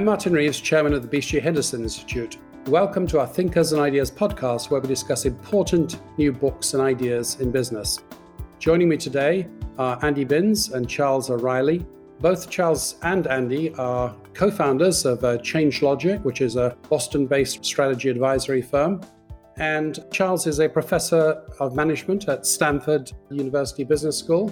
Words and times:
I'm 0.00 0.06
Martin 0.06 0.32
Reeves, 0.32 0.58
Chairman 0.62 0.94
of 0.94 1.02
the 1.02 1.14
BCG 1.14 1.42
Henderson 1.42 1.82
Institute. 1.82 2.38
Welcome 2.64 3.06
to 3.08 3.20
our 3.20 3.26
Thinkers 3.26 3.72
and 3.72 3.82
Ideas 3.82 4.10
podcast, 4.10 4.70
where 4.70 4.80
we 4.80 4.88
discuss 4.88 5.26
important 5.26 6.00
new 6.16 6.32
books 6.32 6.72
and 6.72 6.82
ideas 6.82 7.38
in 7.38 7.50
business. 7.50 7.98
Joining 8.58 8.88
me 8.88 8.96
today 8.96 9.46
are 9.76 10.02
Andy 10.02 10.24
Binns 10.24 10.70
and 10.70 10.88
Charles 10.88 11.28
O'Reilly. 11.28 11.84
Both 12.18 12.48
Charles 12.48 12.96
and 13.02 13.26
Andy 13.26 13.74
are 13.74 14.16
co 14.32 14.50
founders 14.50 15.04
of 15.04 15.22
uh, 15.22 15.36
ChangeLogic, 15.36 16.22
which 16.22 16.40
is 16.40 16.56
a 16.56 16.74
Boston 16.88 17.26
based 17.26 17.62
strategy 17.62 18.08
advisory 18.08 18.62
firm. 18.62 19.02
And 19.58 19.98
Charles 20.10 20.46
is 20.46 20.60
a 20.60 20.68
professor 20.70 21.44
of 21.58 21.76
management 21.76 22.26
at 22.26 22.46
Stanford 22.46 23.12
University 23.28 23.84
Business 23.84 24.16
School 24.16 24.48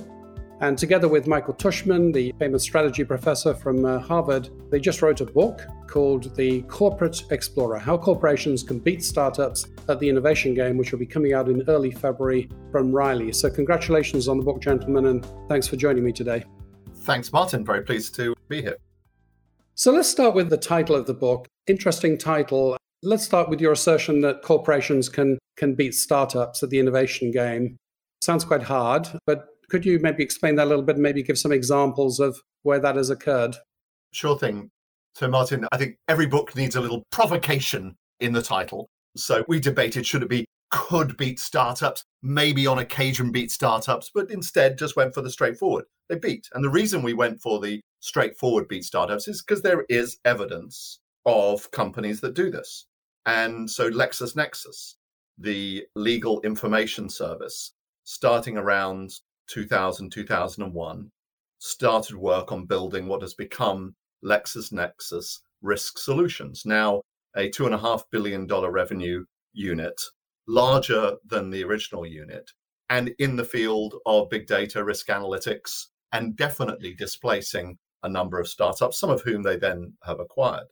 and 0.61 0.77
together 0.77 1.07
with 1.07 1.29
Michael 1.29 1.55
Tushman, 1.55 2.13
the 2.13 2.35
famous 2.41 2.65
strategy 2.65 3.05
professor 3.05 3.55
from 3.55 3.85
uh, 3.85 4.01
Harvard, 4.01 4.51
they 4.71 4.81
just 4.81 5.03
wrote 5.03 5.21
a 5.21 5.25
book 5.25 5.65
called 5.87 6.35
The 6.35 6.63
Corporate 6.63 7.23
Explorer 7.31 7.79
How 7.79 7.97
Corporations 7.97 8.65
Can 8.65 8.81
Beat 8.81 9.05
Startups 9.05 9.67
at 9.89 10.01
the 10.01 10.09
Innovation 10.09 10.55
Game, 10.55 10.77
which 10.77 10.91
will 10.91 10.99
be 10.99 11.07
coming 11.07 11.33
out 11.33 11.49
in 11.49 11.63
early 11.69 11.93
February 11.93 12.51
from 12.73 12.91
Wiley. 12.91 13.33
So, 13.33 13.49
congratulations 13.49 14.27
on 14.27 14.37
the 14.37 14.45
book, 14.45 14.61
gentlemen, 14.61 15.07
and 15.07 15.27
thanks 15.49 15.69
for 15.69 15.77
joining 15.77 16.03
me 16.03 16.13
today. 16.13 16.45
Thanks, 17.03 17.33
Martin. 17.33 17.65
Very 17.65 17.83
pleased 17.83 18.17
to 18.17 18.35
be 18.49 18.61
here. 18.61 18.79
So, 19.75 19.93
let's 19.93 20.09
start 20.09 20.35
with 20.35 20.51
the 20.51 20.57
title 20.57 20.97
of 20.97 21.07
the 21.07 21.15
book. 21.15 21.47
Interesting 21.69 22.19
title. 22.19 22.77
Let's 23.05 23.25
start 23.25 23.49
with 23.49 23.61
your 23.61 23.73
assertion 23.73 24.23
that 24.23 24.43
corporations 24.43 25.09
can, 25.09 25.39
can 25.57 25.77
beat 25.77 25.95
startups 25.95 26.65
at 26.65 26.71
the 26.71 26.81
innovation 26.81 27.31
game. 27.31 27.77
Sounds 28.21 28.45
quite 28.45 28.65
hard, 28.65 29.07
but 29.25 29.47
could 29.69 29.85
you 29.85 29.99
maybe 29.99 30.23
explain 30.23 30.57
that 30.57 30.67
a 30.67 30.71
little 30.71 30.85
bit 30.85 30.97
and 30.97 31.03
maybe 31.03 31.23
give 31.23 31.39
some 31.39 31.53
examples 31.53 32.21
of 32.21 32.41
where 32.63 32.81
that 32.81 32.97
has 32.97 33.11
occurred? 33.11 33.57
Sure 34.13 34.39
thing. 34.39 34.71
So, 35.15 35.29
Martin, 35.29 35.67
I 35.73 35.77
think 35.77 35.97
every 36.09 36.27
book 36.27 36.55
needs 36.55 36.77
a 36.77 36.81
little 36.81 37.03
provocation 37.11 37.97
in 38.21 38.33
the 38.33 38.43
title. 38.43 38.89
So, 39.17 39.45
we 39.49 39.61
debated 39.61 40.07
should 40.07 40.23
it 40.23 40.29
be 40.29 40.47
could 40.71 41.17
beat 41.17 41.41
startups, 41.41 42.05
maybe 42.23 42.67
on 42.67 42.79
occasion 42.79 43.33
beat 43.33 43.51
startups, 43.51 44.11
but 44.15 44.31
instead 44.31 44.79
just 44.79 44.97
went 44.97 45.15
for 45.15 45.23
the 45.23 45.31
straightforward. 45.31 45.85
They 46.09 46.19
beat. 46.19 46.49
And 46.53 46.65
the 46.65 46.71
reason 46.71 47.03
we 47.03 47.15
went 47.15 47.41
for 47.41 47.61
the 47.61 47.81
straightforward 48.01 48.69
beat 48.69 48.85
startups 48.85 49.29
is 49.29 49.43
because 49.43 49.63
there 49.63 49.85
is 49.89 50.19
evidence 50.25 51.01
of 51.27 51.71
companies 51.71 52.21
that 52.21 52.35
do 52.35 52.51
this. 52.51 52.87
And 53.27 53.69
so 53.71 53.91
LexisNexis, 53.91 54.95
the 55.37 55.85
legal 55.95 56.41
information 56.43 57.09
service, 57.09 57.73
starting 58.05 58.57
around 58.57 59.13
2000, 59.49 60.11
2001, 60.11 61.11
started 61.59 62.17
work 62.17 62.53
on 62.53 62.67
building 62.67 63.07
what 63.07 63.23
has 63.23 63.35
become 63.35 63.95
LexisNexis 64.25 65.41
Risk 65.63 65.99
Solutions, 65.99 66.63
now 66.65 67.03
a 67.37 67.51
$2.5 67.51 68.03
billion 68.11 68.47
revenue 68.47 69.25
unit, 69.53 70.01
larger 70.47 71.17
than 71.27 71.51
the 71.51 71.65
original 71.65 72.07
unit, 72.07 72.51
and 72.91 73.15
in 73.19 73.37
the 73.37 73.45
field 73.45 73.95
of 74.07 74.31
big 74.31 74.47
data, 74.47 74.85
risk 74.85 75.09
analytics, 75.09 75.87
and 76.13 76.37
definitely 76.37 76.95
displacing 76.95 77.77
a 78.03 78.09
number 78.09 78.41
of 78.41 78.49
startups, 78.49 78.99
some 78.99 79.11
of 79.11 79.23
whom 79.23 79.43
they 79.43 79.57
then 79.57 79.93
have 80.05 80.21
acquired. 80.21 80.67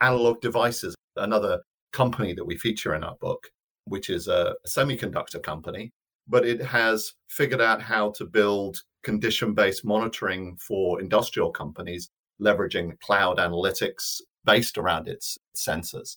Analog 0.00 0.40
Devices, 0.40 0.94
another 1.16 1.60
company 1.92 2.34
that 2.34 2.44
we 2.44 2.56
feature 2.56 2.94
in 2.94 3.02
our 3.02 3.16
book, 3.20 3.48
which 3.86 4.10
is 4.10 4.28
a 4.28 4.54
semiconductor 4.66 5.42
company 5.42 5.92
but 6.28 6.46
it 6.46 6.60
has 6.60 7.14
figured 7.28 7.60
out 7.60 7.82
how 7.82 8.10
to 8.12 8.24
build 8.24 8.82
condition 9.02 9.54
based 9.54 9.84
monitoring 9.84 10.56
for 10.56 11.00
industrial 11.00 11.50
companies, 11.50 12.10
leveraging 12.40 12.98
cloud 13.00 13.38
analytics 13.38 14.20
based 14.44 14.78
around 14.78 15.08
its 15.08 15.38
sensors. 15.56 16.16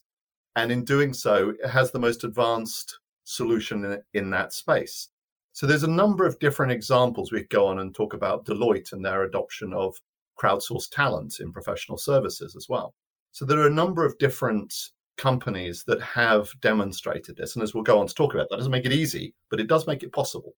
And 0.55 0.71
in 0.71 0.83
doing 0.83 1.13
so, 1.13 1.53
it 1.63 1.69
has 1.69 1.91
the 1.91 1.99
most 1.99 2.23
advanced 2.23 2.99
solution 3.23 3.85
in, 3.85 4.01
in 4.13 4.29
that 4.31 4.53
space. 4.53 5.09
So 5.53 5.65
there's 5.65 5.83
a 5.83 5.87
number 5.87 6.25
of 6.25 6.39
different 6.39 6.71
examples. 6.71 7.31
We 7.31 7.43
go 7.43 7.67
on 7.67 7.79
and 7.79 7.93
talk 7.93 8.13
about 8.13 8.45
Deloitte 8.45 8.93
and 8.93 9.03
their 9.03 9.23
adoption 9.23 9.73
of 9.73 9.95
crowdsourced 10.41 10.89
talent 10.91 11.39
in 11.39 11.51
professional 11.51 11.97
services 11.97 12.55
as 12.55 12.67
well. 12.69 12.93
So 13.31 13.45
there 13.45 13.59
are 13.59 13.67
a 13.67 13.71
number 13.71 14.05
of 14.05 14.17
different 14.17 14.73
companies 15.21 15.83
that 15.85 16.01
have 16.01 16.49
demonstrated 16.61 17.37
this. 17.37 17.55
And 17.55 17.61
as 17.61 17.73
we'll 17.73 17.83
go 17.83 17.99
on 17.99 18.07
to 18.07 18.13
talk 18.13 18.33
about, 18.33 18.49
that 18.49 18.57
doesn't 18.57 18.71
make 18.71 18.85
it 18.85 18.91
easy, 18.91 19.35
but 19.51 19.59
it 19.59 19.67
does 19.67 19.85
make 19.85 20.01
it 20.01 20.11
possible. 20.11 20.53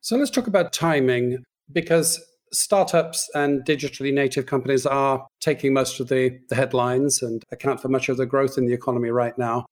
So 0.00 0.16
let's 0.16 0.30
talk 0.30 0.46
about 0.46 0.72
timing 0.72 1.42
because 1.72 2.24
startups 2.52 3.28
and 3.34 3.64
digitally 3.64 4.12
native 4.12 4.46
companies 4.46 4.86
are 4.86 5.26
taking 5.40 5.74
most 5.74 5.98
of 5.98 6.08
the, 6.08 6.38
the 6.48 6.54
headlines 6.54 7.20
and 7.20 7.42
account 7.50 7.82
for 7.82 7.88
much 7.88 8.08
of 8.08 8.16
the 8.16 8.26
growth 8.26 8.56
in 8.56 8.66
the 8.66 8.72
economy 8.72 9.10
right 9.10 9.36
now. 9.36 9.66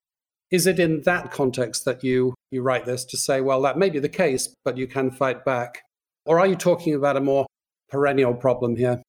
Is 0.51 0.67
it 0.67 0.81
in 0.81 1.03
that 1.03 1.31
context 1.31 1.85
that 1.85 2.03
you, 2.03 2.35
you 2.51 2.63
write 2.63 2.87
this 2.87 3.05
to 3.07 3.17
say, 3.17 3.41
well, 3.41 3.63
that 3.63 3.79
may 3.79 3.89
be 3.89 4.01
the 4.01 4.09
case, 4.09 4.53
but 4.65 4.77
you 4.77 4.89
can 4.89 5.13
fight 5.13 5.45
back? 5.45 5.83
Or 6.25 6.41
are 6.41 6.47
you 6.47 6.57
talking 6.57 6.95
about 6.95 7.17
a 7.17 7.21
more 7.21 7.47
perennial 7.89 8.35
problem 8.35 8.75
here? 8.75 9.01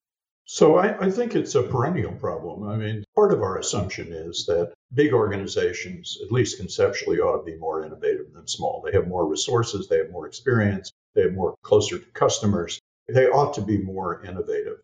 So 0.51 0.77
I, 0.77 1.05
I, 1.05 1.11
think 1.11 1.35
it's 1.35 1.53
a 1.53 1.61
perennial 1.61 2.13
problem. 2.13 2.67
I 2.67 2.75
mean, 2.75 3.03
part 3.13 3.31
of 3.31 3.43
our 3.43 3.59
assumption 3.59 4.11
is 4.11 4.47
that 4.47 4.73
big 4.91 5.13
organizations, 5.13 6.17
at 6.25 6.31
least 6.31 6.57
conceptually, 6.57 7.19
ought 7.19 7.45
to 7.45 7.51
be 7.51 7.55
more 7.59 7.85
innovative 7.85 8.33
than 8.33 8.47
small. 8.47 8.81
They 8.81 8.91
have 8.93 9.07
more 9.07 9.27
resources, 9.27 9.87
they 9.87 9.99
have 9.99 10.09
more 10.09 10.25
experience, 10.25 10.91
they 11.13 11.21
have 11.21 11.33
more 11.33 11.53
closer 11.61 11.99
to 11.99 12.05
customers. 12.13 12.79
They 13.07 13.27
ought 13.27 13.53
to 13.53 13.61
be 13.61 13.77
more 13.77 14.25
innovative. 14.25 14.77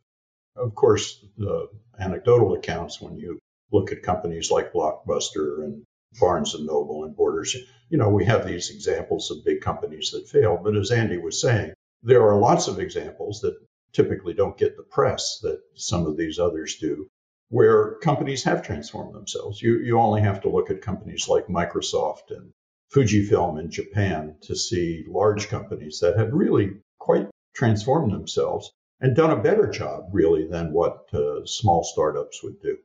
Of 0.56 0.76
course, 0.76 1.26
the 1.36 1.68
anecdotal 1.98 2.54
accounts 2.54 3.02
when 3.02 3.18
you 3.18 3.40
look 3.72 3.92
at 3.92 4.04
companies 4.04 4.52
like 4.52 4.72
Blockbuster 4.72 5.64
and 5.64 5.84
Barnes 6.20 6.54
and 6.54 6.68
Noble 6.68 7.06
and 7.06 7.16
Borders, 7.16 7.58
you 7.90 7.98
know, 7.98 8.10
we 8.10 8.26
have 8.26 8.46
these 8.46 8.70
examples 8.70 9.32
of 9.32 9.44
big 9.44 9.62
companies 9.62 10.12
that 10.12 10.30
fail. 10.30 10.60
But 10.64 10.76
as 10.76 10.92
Andy 10.92 11.18
was 11.18 11.42
saying, 11.42 11.74
there 12.04 12.22
are 12.22 12.38
lots 12.38 12.68
of 12.68 12.78
examples 12.78 13.42
that 13.42 13.58
typically 13.96 14.34
don't 14.34 14.58
get 14.58 14.76
the 14.76 14.84
press 14.84 15.40
that 15.42 15.62
some 15.76 16.06
of 16.06 16.18
these 16.18 16.38
others 16.38 16.76
do, 16.76 17.08
where 17.50 17.96
companies 18.00 18.44
have 18.44 18.62
transformed 18.62 19.16
themselves. 19.16 19.62
You, 19.62 19.80
you 19.80 19.98
only 20.00 20.22
have 20.22 20.42
to 20.42 20.50
look 20.50 20.70
at 20.70 20.82
companies 20.82 21.28
like 21.28 21.48
Microsoft 21.48 22.30
and 22.30 22.52
Fujifilm 22.94 23.60
in 23.60 23.72
Japan 23.72 24.36
to 24.42 24.56
see 24.56 25.06
large 25.08 25.48
companies 25.48 26.00
that 26.02 26.18
have 26.18 26.34
really 26.34 26.72
quite 27.00 27.28
transformed 27.56 28.12
themselves 28.12 28.72
and 29.02 29.16
done 29.16 29.32
a 29.32 29.42
better 29.42 29.70
job, 29.70 30.06
really, 30.12 30.48
than 30.48 30.72
what 30.72 31.14
uh, 31.14 31.46
small 31.46 31.84
startups 31.84 32.44
would 32.44 32.62
do. 32.62 32.78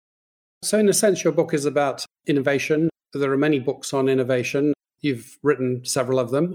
So, 0.62 0.78
in 0.78 0.88
a 0.88 0.92
sense, 0.92 1.25
your 1.25 1.32
book 1.32 1.54
is 1.54 1.65
about 1.65 2.04
innovation. 2.27 2.91
There 3.12 3.32
are 3.32 3.38
many 3.38 3.59
books 3.59 3.92
on 3.92 4.09
innovation. 4.09 4.75
You've 5.00 5.38
written 5.42 5.84
several 5.84 6.19
of 6.19 6.31
them. 6.31 6.54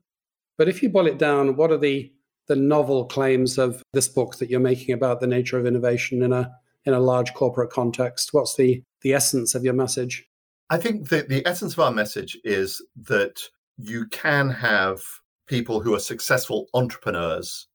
But 0.57 0.69
if 0.69 0.83
you 0.83 0.89
boil 0.89 1.07
it 1.07 1.17
down, 1.17 1.55
what 1.55 1.71
are 1.71 1.77
the 1.77 2.11
the 2.47 2.55
novel 2.55 3.05
claims 3.05 3.57
of 3.57 3.81
this 3.93 4.07
book 4.07 4.37
that 4.37 4.49
you're 4.49 4.59
making 4.59 4.93
about 4.93 5.19
the 5.19 5.27
nature 5.27 5.57
of 5.57 5.65
innovation 5.65 6.21
in 6.21 6.33
a 6.33 6.51
in 6.85 6.93
a 6.93 6.99
large 6.99 7.33
corporate 7.33 7.71
context? 7.71 8.33
What's 8.33 8.55
the 8.55 8.81
the 9.01 9.13
essence 9.13 9.55
of 9.55 9.63
your 9.63 9.73
message? 9.73 10.25
I 10.69 10.77
think 10.77 11.09
that 11.09 11.29
the 11.29 11.45
essence 11.45 11.73
of 11.73 11.79
our 11.79 11.91
message 11.91 12.37
is 12.43 12.81
that 13.03 13.39
you 13.77 14.07
can 14.07 14.49
have 14.49 15.01
people 15.47 15.79
who 15.79 15.93
are 15.93 15.99
successful 15.99 16.67
entrepreneurs 16.73 17.67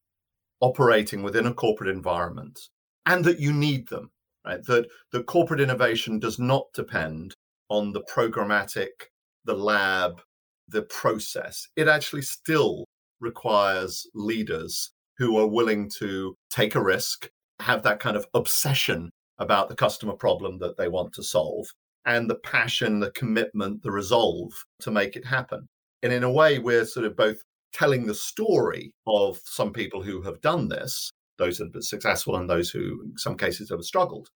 operating 0.59 1.23
within 1.23 1.47
a 1.47 1.53
corporate 1.53 1.89
environment 1.89 2.59
and 3.05 3.23
that 3.25 3.39
you 3.39 3.53
need 3.53 3.87
them, 3.87 4.11
right? 4.45 4.63
That 4.65 4.87
the 5.11 5.23
corporate 5.23 5.61
innovation 5.61 6.19
does 6.19 6.37
not 6.37 6.65
depend 6.73 7.33
on 7.69 7.93
the 7.93 8.03
programmatic, 8.03 9.07
the 9.45 9.55
lab, 9.55 10.21
the 10.67 10.83
process. 10.83 11.67
It 11.75 11.87
actually 11.87 12.23
still 12.23 12.85
requires 13.21 14.07
leaders 14.13 14.91
who 15.17 15.37
are 15.37 15.47
willing 15.47 15.89
to 15.99 16.35
take 16.49 16.75
a 16.75 16.83
risk, 16.83 17.29
have 17.59 17.83
that 17.83 17.99
kind 17.99 18.17
of 18.17 18.25
obsession 18.33 19.11
about 19.37 19.69
the 19.69 19.75
customer 19.75 20.13
problem 20.13 20.57
that 20.59 20.77
they 20.77 20.87
want 20.87 21.13
to 21.13 21.23
solve, 21.23 21.67
and 22.05 22.29
the 22.29 22.35
passion, 22.35 22.99
the 22.99 23.11
commitment, 23.11 23.83
the 23.83 23.91
resolve 23.91 24.51
to 24.79 24.91
make 24.91 25.15
it 25.15 25.25
happen. 25.25 25.67
And 26.03 26.11
in 26.11 26.23
a 26.23 26.31
way, 26.31 26.59
we're 26.59 26.85
sort 26.85 27.05
of 27.05 27.15
both 27.15 27.37
telling 27.73 28.05
the 28.05 28.15
story 28.15 28.91
of 29.07 29.39
some 29.45 29.71
people 29.71 30.01
who 30.01 30.21
have 30.23 30.41
done 30.41 30.67
this, 30.67 31.11
those 31.37 31.57
that 31.57 31.65
have 31.65 31.73
been 31.73 31.81
successful 31.81 32.35
and 32.35 32.49
those 32.49 32.69
who, 32.69 33.01
in 33.03 33.13
some 33.17 33.37
cases, 33.37 33.69
have 33.69 33.83
struggled. 33.83 34.29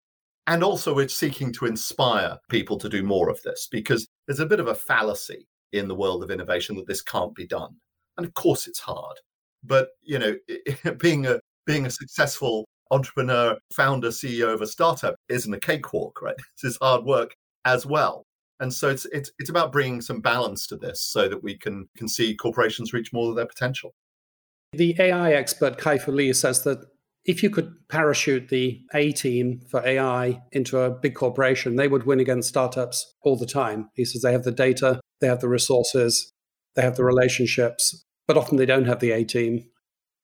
And 0.47 0.63
also, 0.63 0.93
we're 0.93 1.07
seeking 1.07 1.51
to 1.53 1.65
inspire 1.65 2.37
people 2.49 2.77
to 2.77 2.89
do 2.89 3.01
more 3.01 3.29
of 3.29 3.41
this 3.43 3.67
because 3.71 4.07
there's 4.27 4.39
a 4.39 4.45
bit 4.45 4.59
of 4.59 4.67
a 4.67 4.75
fallacy 4.75 5.47
in 5.73 5.87
the 5.87 5.95
world 5.95 6.23
of 6.23 6.29
innovation 6.29 6.75
that 6.75 6.87
this 6.87 7.01
can't 7.01 7.33
be 7.33 7.47
done. 7.47 7.75
And 8.17 8.25
of 8.25 8.33
course, 8.33 8.67
it's 8.67 8.79
hard. 8.79 9.17
But 9.63 9.89
you 10.03 10.19
know, 10.19 10.35
being 10.99 11.25
a 11.25 11.39
being 11.65 11.85
a 11.85 11.91
successful 11.91 12.65
entrepreneur, 12.91 13.57
founder, 13.73 14.09
CEO 14.09 14.53
of 14.53 14.61
a 14.61 14.67
startup 14.67 15.15
isn't 15.29 15.53
a 15.53 15.59
cakewalk, 15.59 16.21
right? 16.21 16.35
This 16.61 16.73
is 16.73 16.77
hard 16.81 17.03
work 17.03 17.35
as 17.65 17.85
well. 17.85 18.23
And 18.59 18.73
so 18.73 18.89
it's 18.89 19.05
it's 19.11 19.31
it's 19.39 19.49
about 19.49 19.71
bringing 19.71 20.01
some 20.01 20.21
balance 20.21 20.65
to 20.67 20.77
this 20.77 21.01
so 21.01 21.27
that 21.27 21.43
we 21.43 21.57
can 21.57 21.87
can 21.97 22.07
see 22.07 22.35
corporations 22.35 22.93
reach 22.93 23.11
more 23.11 23.29
of 23.29 23.35
their 23.35 23.45
potential. 23.45 23.93
The 24.71 24.95
AI 24.99 25.33
expert 25.33 25.77
Kai-Fu 25.77 26.11
Lee 26.11 26.33
says 26.33 26.63
that 26.63 26.79
if 27.25 27.41
you 27.41 27.49
could 27.49 27.73
parachute 27.89 28.49
the 28.49 28.81
A 28.93 29.11
team 29.11 29.61
for 29.69 29.85
AI 29.85 30.41
into 30.51 30.79
a 30.79 30.91
big 30.91 31.15
corporation, 31.15 31.75
they 31.75 31.87
would 31.87 32.05
win 32.05 32.19
against 32.19 32.49
startups 32.49 33.13
all 33.23 33.35
the 33.35 33.47
time. 33.47 33.89
He 33.95 34.05
says 34.05 34.21
they 34.21 34.31
have 34.31 34.43
the 34.43 34.51
data, 34.51 35.01
they 35.21 35.27
have 35.27 35.41
the 35.41 35.49
resources, 35.49 36.31
they 36.75 36.81
have 36.81 36.95
the 36.95 37.03
relationships, 37.03 38.03
but 38.27 38.37
often 38.37 38.57
they 38.57 38.65
don't 38.65 38.85
have 38.85 38.99
the 38.99 39.11
A 39.11 39.23
team. 39.23 39.65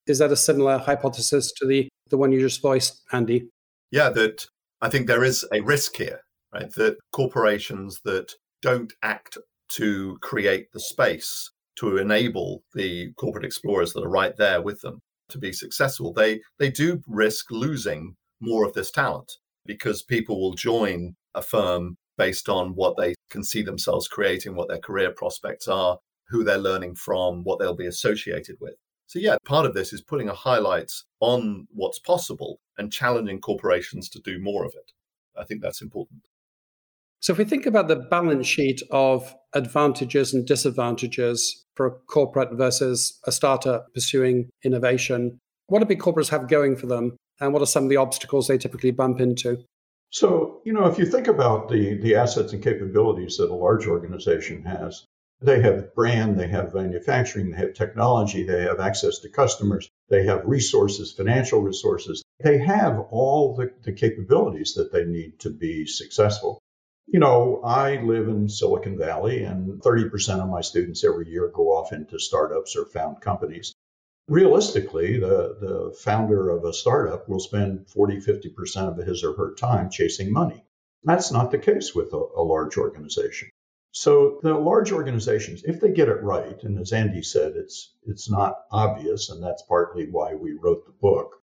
Is 0.07 0.19
that 0.19 0.31
a 0.31 0.37
similar 0.37 0.77
hypothesis 0.77 1.51
to 1.57 1.65
the, 1.65 1.87
the 2.09 2.17
one 2.17 2.31
you 2.31 2.39
just 2.39 2.61
voiced, 2.61 3.01
Andy? 3.11 3.49
Yeah, 3.91 4.09
that 4.09 4.45
I 4.81 4.89
think 4.89 5.07
there 5.07 5.23
is 5.23 5.45
a 5.53 5.61
risk 5.61 5.95
here, 5.95 6.21
right? 6.53 6.71
That 6.73 6.97
corporations 7.11 8.01
that 8.05 8.33
don't 8.61 8.93
act 9.03 9.37
to 9.69 10.17
create 10.21 10.71
the 10.73 10.79
space 10.79 11.51
to 11.77 11.97
enable 11.97 12.63
the 12.73 13.13
corporate 13.13 13.45
explorers 13.45 13.93
that 13.93 14.03
are 14.03 14.09
right 14.09 14.35
there 14.37 14.61
with 14.61 14.81
them 14.81 14.99
to 15.29 15.37
be 15.37 15.53
successful, 15.53 16.13
they 16.13 16.41
they 16.59 16.69
do 16.69 17.01
risk 17.07 17.51
losing 17.51 18.15
more 18.39 18.65
of 18.65 18.73
this 18.73 18.91
talent 18.91 19.31
because 19.65 20.03
people 20.03 20.41
will 20.41 20.53
join 20.53 21.15
a 21.35 21.41
firm 21.41 21.95
based 22.17 22.49
on 22.49 22.75
what 22.75 22.97
they 22.97 23.15
can 23.29 23.43
see 23.43 23.61
themselves 23.61 24.07
creating, 24.07 24.55
what 24.55 24.67
their 24.67 24.79
career 24.79 25.11
prospects 25.11 25.67
are, 25.67 25.97
who 26.31 26.43
they're 26.43 26.57
learning 26.57 26.95
from, 26.95 27.43
what 27.43 27.59
they'll 27.59 27.75
be 27.75 27.85
associated 27.85 28.55
with. 28.59 28.75
So, 29.07 29.19
yeah, 29.19 29.35
part 29.45 29.65
of 29.65 29.73
this 29.73 29.91
is 29.91 30.01
putting 30.01 30.29
a 30.29 30.33
highlight 30.33 30.91
on 31.19 31.67
what's 31.73 31.99
possible 31.99 32.61
and 32.77 32.91
challenging 32.91 33.41
corporations 33.41 34.09
to 34.09 34.19
do 34.21 34.39
more 34.39 34.65
of 34.65 34.73
it. 34.73 34.91
I 35.37 35.43
think 35.43 35.61
that's 35.61 35.81
important. 35.81 36.21
So, 37.19 37.33
if 37.33 37.37
we 37.37 37.43
think 37.43 37.65
about 37.65 37.89
the 37.89 37.97
balance 37.97 38.47
sheet 38.47 38.81
of 38.89 39.35
advantages 39.53 40.33
and 40.33 40.47
disadvantages 40.47 41.65
for 41.75 41.85
a 41.85 41.91
corporate 41.91 42.53
versus 42.53 43.19
a 43.25 43.31
startup 43.31 43.93
pursuing 43.93 44.49
innovation, 44.63 45.39
what 45.67 45.79
do 45.79 45.85
big 45.85 45.99
corporates 45.99 46.29
have 46.29 46.47
going 46.47 46.77
for 46.77 46.87
them? 46.87 47.17
And 47.41 47.53
what 47.53 47.61
are 47.61 47.65
some 47.65 47.83
of 47.83 47.89
the 47.89 47.97
obstacles 47.97 48.47
they 48.47 48.57
typically 48.57 48.91
bump 48.91 49.19
into? 49.19 49.57
So, 50.11 50.61
you 50.65 50.73
know, 50.73 50.85
if 50.85 50.97
you 50.97 51.05
think 51.05 51.27
about 51.27 51.69
the, 51.69 51.95
the 51.95 52.15
assets 52.15 52.53
and 52.53 52.63
capabilities 52.63 53.37
that 53.37 53.49
a 53.49 53.55
large 53.55 53.87
organization 53.87 54.63
has, 54.63 55.05
they 55.41 55.59
have 55.61 55.95
brand, 55.95 56.39
they 56.39 56.47
have 56.47 56.75
manufacturing, 56.75 57.49
they 57.49 57.57
have 57.57 57.73
technology, 57.73 58.43
they 58.43 58.61
have 58.61 58.79
access 58.79 59.19
to 59.19 59.29
customers, 59.29 59.89
they 60.09 60.25
have 60.25 60.45
resources, 60.45 61.11
financial 61.11 61.61
resources. 61.61 62.21
They 62.43 62.59
have 62.59 62.99
all 63.09 63.55
the, 63.55 63.71
the 63.83 63.93
capabilities 63.93 64.73
that 64.75 64.91
they 64.91 65.05
need 65.05 65.39
to 65.39 65.49
be 65.49 65.85
successful. 65.87 66.59
You 67.07 67.19
know, 67.19 67.61
I 67.63 68.01
live 68.01 68.27
in 68.27 68.49
Silicon 68.49 68.97
Valley, 68.97 69.43
and 69.43 69.81
30% 69.81 70.41
of 70.41 70.49
my 70.49 70.61
students 70.61 71.03
every 71.03 71.29
year 71.29 71.47
go 71.47 71.69
off 71.69 71.91
into 71.91 72.19
startups 72.19 72.75
or 72.75 72.85
found 72.85 73.21
companies. 73.21 73.73
Realistically, 74.27 75.19
the, 75.19 75.57
the 75.59 75.95
founder 75.97 76.49
of 76.49 76.65
a 76.65 76.73
startup 76.73 77.27
will 77.27 77.39
spend 77.39 77.87
40, 77.89 78.17
50% 78.17 78.99
of 78.99 79.05
his 79.05 79.23
or 79.23 79.33
her 79.33 79.55
time 79.55 79.89
chasing 79.89 80.31
money. 80.31 80.63
That's 81.03 81.31
not 81.31 81.51
the 81.51 81.57
case 81.57 81.95
with 81.95 82.13
a, 82.13 82.23
a 82.35 82.43
large 82.43 82.77
organization. 82.77 83.49
So 83.91 84.39
the 84.41 84.53
large 84.53 84.91
organizations, 84.91 85.63
if 85.63 85.81
they 85.81 85.91
get 85.91 86.09
it 86.09 86.23
right, 86.23 86.61
and 86.63 86.79
as 86.79 86.93
Andy 86.93 87.23
said, 87.23 87.55
it's 87.55 87.93
it's 88.03 88.29
not 88.29 88.55
obvious, 88.71 89.29
and 89.29 89.43
that's 89.43 89.63
partly 89.63 90.09
why 90.09 90.35
we 90.35 90.53
wrote 90.53 90.85
the 90.85 90.93
book. 90.93 91.41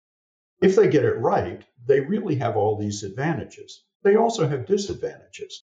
If 0.60 0.76
they 0.76 0.88
get 0.88 1.04
it 1.04 1.18
right, 1.18 1.64
they 1.86 2.00
really 2.00 2.36
have 2.36 2.56
all 2.56 2.76
these 2.76 3.02
advantages 3.02 3.84
they 4.02 4.16
also 4.16 4.48
have 4.48 4.66
disadvantages. 4.66 5.62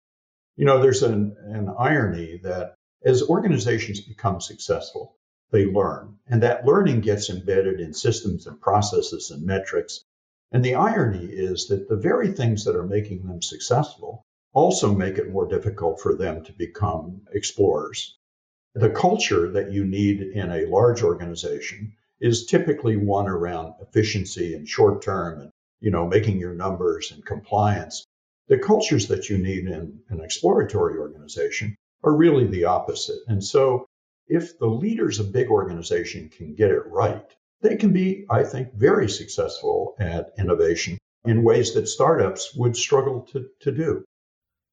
You 0.55 0.65
know, 0.65 0.81
there's 0.81 1.03
an, 1.03 1.35
an 1.39 1.73
irony 1.77 2.39
that 2.43 2.75
as 3.03 3.23
organizations 3.23 4.01
become 4.01 4.41
successful, 4.41 5.17
they 5.51 5.65
learn, 5.65 6.17
and 6.27 6.43
that 6.43 6.65
learning 6.65 7.01
gets 7.01 7.29
embedded 7.29 7.79
in 7.79 7.93
systems 7.93 8.47
and 8.47 8.59
processes 8.59 9.31
and 9.31 9.45
metrics. 9.45 10.03
And 10.51 10.63
the 10.63 10.75
irony 10.75 11.25
is 11.25 11.67
that 11.67 11.87
the 11.87 11.95
very 11.95 12.31
things 12.31 12.65
that 12.65 12.75
are 12.75 12.85
making 12.85 13.25
them 13.25 13.41
successful 13.41 14.25
also 14.55 14.95
make 14.95 15.19
it 15.19 15.31
more 15.31 15.47
difficult 15.47 15.99
for 15.99 16.15
them 16.15 16.43
to 16.45 16.53
become 16.53 17.21
explorers. 17.31 18.17
The 18.73 18.89
culture 18.89 19.51
that 19.51 19.71
you 19.71 19.85
need 19.85 20.21
in 20.21 20.51
a 20.51 20.65
large 20.65 21.03
organization 21.03 21.93
is 22.19 22.47
typically 22.47 22.97
one 22.97 23.27
around 23.27 23.75
efficiency 23.79 24.55
and 24.55 24.67
short 24.67 25.03
term 25.03 25.41
and 25.41 25.51
you 25.79 25.91
know 25.91 26.07
making 26.07 26.39
your 26.39 26.55
numbers 26.55 27.11
and 27.11 27.23
compliance 27.23 28.07
the 28.47 28.59
cultures 28.59 29.07
that 29.07 29.29
you 29.29 29.39
need 29.39 29.65
in 29.65 29.99
an 30.09 30.21
exploratory 30.21 30.99
organization 30.99 31.75
are 32.03 32.15
really 32.15 32.45
the 32.45 32.65
opposite. 32.65 33.19
And 33.27 33.43
so, 33.43 33.87
if 34.27 34.59
the 34.59 34.67
leaders 34.67 35.19
of 35.19 35.31
big 35.31 35.49
organization 35.49 36.29
can 36.29 36.53
get 36.53 36.69
it 36.69 36.85
right, 36.85 37.25
they 37.61 37.75
can 37.75 37.91
be, 37.91 38.25
I 38.29 38.43
think, 38.43 38.73
very 38.73 39.09
successful 39.09 39.95
at 39.99 40.33
innovation 40.37 40.99
in 41.25 41.43
ways 41.43 41.73
that 41.73 41.87
startups 41.87 42.53
would 42.55 42.77
struggle 42.77 43.21
to, 43.31 43.49
to 43.61 43.71
do. 43.71 44.05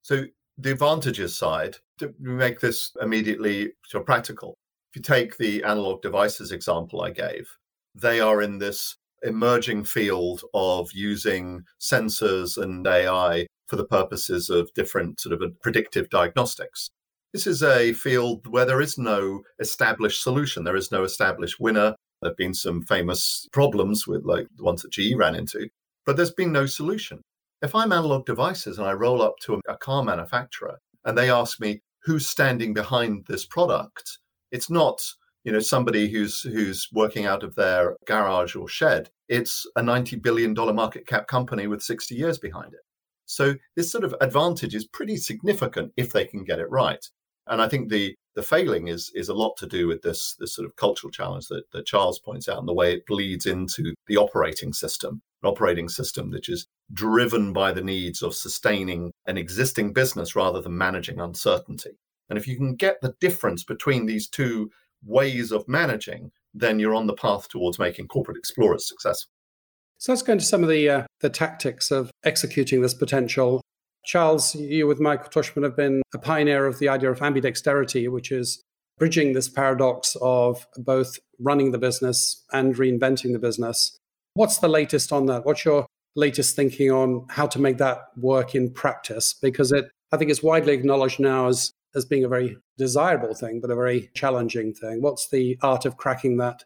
So, 0.03 0.25
the 0.59 0.73
advantages 0.73 1.37
side, 1.37 1.77
to 1.99 2.15
make 2.19 2.61
this 2.61 2.93
immediately 3.01 3.73
sort 3.87 4.03
of 4.03 4.07
practical, 4.07 4.59
if 4.91 4.97
you 4.97 5.03
take 5.03 5.39
the 5.39 5.65
analog 5.65 6.03
devices 6.03 6.53
example 6.53 7.01
I 7.01 7.11
gave, 7.11 7.49
they 7.95 8.21
are 8.21 8.43
in 8.43 8.59
this 8.59 8.97
emerging 9.23 9.85
field 9.85 10.43
of 10.53 10.91
using 10.93 11.63
sensors 11.81 12.61
and 12.61 12.87
AI 12.87 13.47
for 13.67 13.77
the 13.77 13.87
purposes 13.87 14.51
of 14.51 14.73
different 14.75 15.21
sort 15.21 15.41
of 15.41 15.43
predictive 15.63 16.11
diagnostics. 16.11 16.91
This 17.33 17.47
is 17.47 17.63
a 17.63 17.95
field 17.95 18.47
where 18.47 18.67
there 18.67 18.83
is 18.83 18.99
no 18.99 19.43
established 19.59 20.23
solution. 20.23 20.65
There 20.65 20.77
is 20.77 20.93
no 20.93 21.05
established 21.05 21.59
winner. 21.59 21.95
There 22.21 22.31
have 22.31 22.37
been 22.37 22.55
some 22.55 22.83
famous 22.83 23.49
problems 23.53 24.07
with 24.07 24.25
like 24.25 24.49
the 24.57 24.65
ones 24.65 24.83
that 24.83 24.93
GE 24.93 25.15
ran 25.17 25.35
into, 25.35 25.69
but 26.05 26.17
there's 26.17 26.33
been 26.33 26.53
no 26.53 26.67
solution. 26.67 27.23
If 27.63 27.77
I'm 27.77 27.93
analog 27.93 28.27
devices 28.27 28.79
and 28.79 28.87
I 28.89 28.93
roll 28.93 29.23
up 29.23 29.37
to 29.43 29.61
a 29.69 29.77
car 29.77 30.03
manufacturer 30.03 30.81
and 31.05 31.17
they 31.17 31.31
ask 31.31 31.61
me 31.61 31.81
who's 32.03 32.27
standing 32.27 32.75
behind 32.75 33.25
this 33.29 33.47
product, 33.47 34.19
it's 34.51 34.69
not 34.69 35.01
you 35.45 35.53
know 35.53 35.61
somebody 35.61 36.09
who's 36.09 36.43
who's 36.43 36.89
working 36.93 37.25
out 37.25 37.45
of 37.45 37.55
their 37.55 37.97
garage 38.05 38.57
or 38.57 38.69
shed. 38.69 39.11
It's 39.29 39.65
a 39.77 39.83
90 39.83 40.17
billion 40.17 40.55
dollar 40.55 40.73
market 40.73 41.07
cap 41.07 41.29
company 41.29 41.69
with 41.69 41.83
60 41.83 42.17
years 42.17 42.39
behind 42.39 42.75
it. 42.75 42.81
So 43.27 43.55
this 43.77 43.91
sort 43.91 44.05
of 44.05 44.15
advantage 44.21 44.75
is 44.75 44.87
pretty 44.89 45.17
significant 45.17 45.93
if 45.97 46.13
they 46.13 46.25
can 46.25 46.45
get 46.45 46.59
it 46.59 46.71
right. 46.71 47.05
And 47.47 47.61
I 47.61 47.69
think 47.69 47.89
the 47.89 48.15
the 48.35 48.43
failing 48.43 48.89
is 48.89 49.11
is 49.15 49.29
a 49.29 49.35
lot 49.35 49.57
to 49.59 49.67
do 49.67 49.87
with 49.87 50.03
this 50.03 50.37
this 50.39 50.55
sort 50.55 50.67
of 50.67 50.77
cultural 50.77 51.11
challenge 51.11 51.49
that, 51.49 51.65
that 51.73 51.87
Charles 51.87 52.19
points 52.19 52.49
out 52.49 52.59
and 52.59 52.69
the 52.69 52.75
way 52.75 52.93
it 52.93 53.07
bleeds 53.07 53.47
into 53.47 53.95
the 54.07 54.17
operating 54.17 54.73
system, 54.73 55.23
an 55.43 55.49
operating 55.51 55.89
system 55.89 56.31
which 56.31 56.49
is 56.49 56.67
driven 56.93 57.53
by 57.53 57.73
the 57.73 57.83
needs 57.83 58.23
of 58.23 58.35
sustaining 58.35 59.13
an 59.27 59.37
existing 59.37 59.93
business 59.93 60.37
rather 60.37 60.61
than 60.61 60.77
managing 60.77 61.21
uncertainty. 61.21 61.99
And 62.29 62.39
if 62.39 62.47
you 62.47 62.57
can 62.57 62.75
get 62.77 63.01
the 63.03 63.15
difference 63.21 63.65
between 63.65 64.07
these 64.07 64.29
two 64.29 64.71
ways 65.05 65.53
of 65.53 65.69
managing, 65.69 66.31
then 66.55 66.79
you're 66.79 66.95
on 66.95 67.07
the 67.07 67.15
path 67.15 67.49
towards 67.49 67.79
making 67.79 68.09
corporate 68.09 68.37
explorers 68.37 68.89
successful. 68.89 69.31
So 69.99 70.13
let's 70.13 70.23
go 70.23 70.33
into 70.33 70.45
some 70.45 70.63
of 70.63 70.69
the 70.69 70.89
uh, 70.89 71.03
the 71.21 71.31
tactics 71.31 71.91
of 71.91 72.11
executing 72.25 72.83
this 72.83 72.95
potential. 72.95 73.61
Charles, 74.05 74.55
you 74.55 74.87
with 74.87 75.01
Michael 75.01 75.31
Tushman 75.31 75.63
have 75.63 75.77
been 75.77 76.03
a 76.15 76.19
pioneer 76.19 76.67
of 76.67 76.79
the 76.79 76.89
idea 76.89 77.11
of 77.11 77.21
ambidexterity, 77.21 78.11
which 78.11 78.33
is 78.33 78.63
bridging 78.99 79.33
this 79.33 79.49
paradox 79.49 80.17
of 80.21 80.67
both 80.77 81.19
running 81.39 81.73
the 81.73 81.79
business 81.79 82.45
and 82.53 82.75
reinventing 82.75 83.33
the 83.33 83.39
business. 83.39 83.97
What's 84.35 84.59
the 84.59 84.69
latest 84.69 85.13
on 85.13 85.27
that? 85.27 85.45
What's 85.45 85.65
your 85.65 85.87
latest 86.15 86.57
thinking 86.57 86.91
on 86.91 87.27
how 87.31 87.47
to 87.47 87.61
make 87.61 87.79
that 87.79 87.99
work 88.17 88.55
in 88.55 88.71
practice? 88.71 89.35
Because 89.41 89.73
it, 89.73 89.91
I 90.11 90.17
think, 90.17 90.31
it's 90.31 90.43
widely 90.43 90.73
acknowledged 90.73 91.21
now 91.21 91.49
as 91.49 91.73
as 91.95 92.05
being 92.07 92.25
a 92.25 92.29
very 92.29 92.57
desirable 92.79 93.35
thing, 93.35 93.61
but 93.61 93.71
a 93.71 93.75
very 93.75 94.11
challenging 94.15 94.73
thing. 94.73 95.03
What's 95.03 95.29
the 95.29 95.59
art 95.63 95.85
of 95.85 95.97
cracking 95.99 96.39
that? 96.39 96.65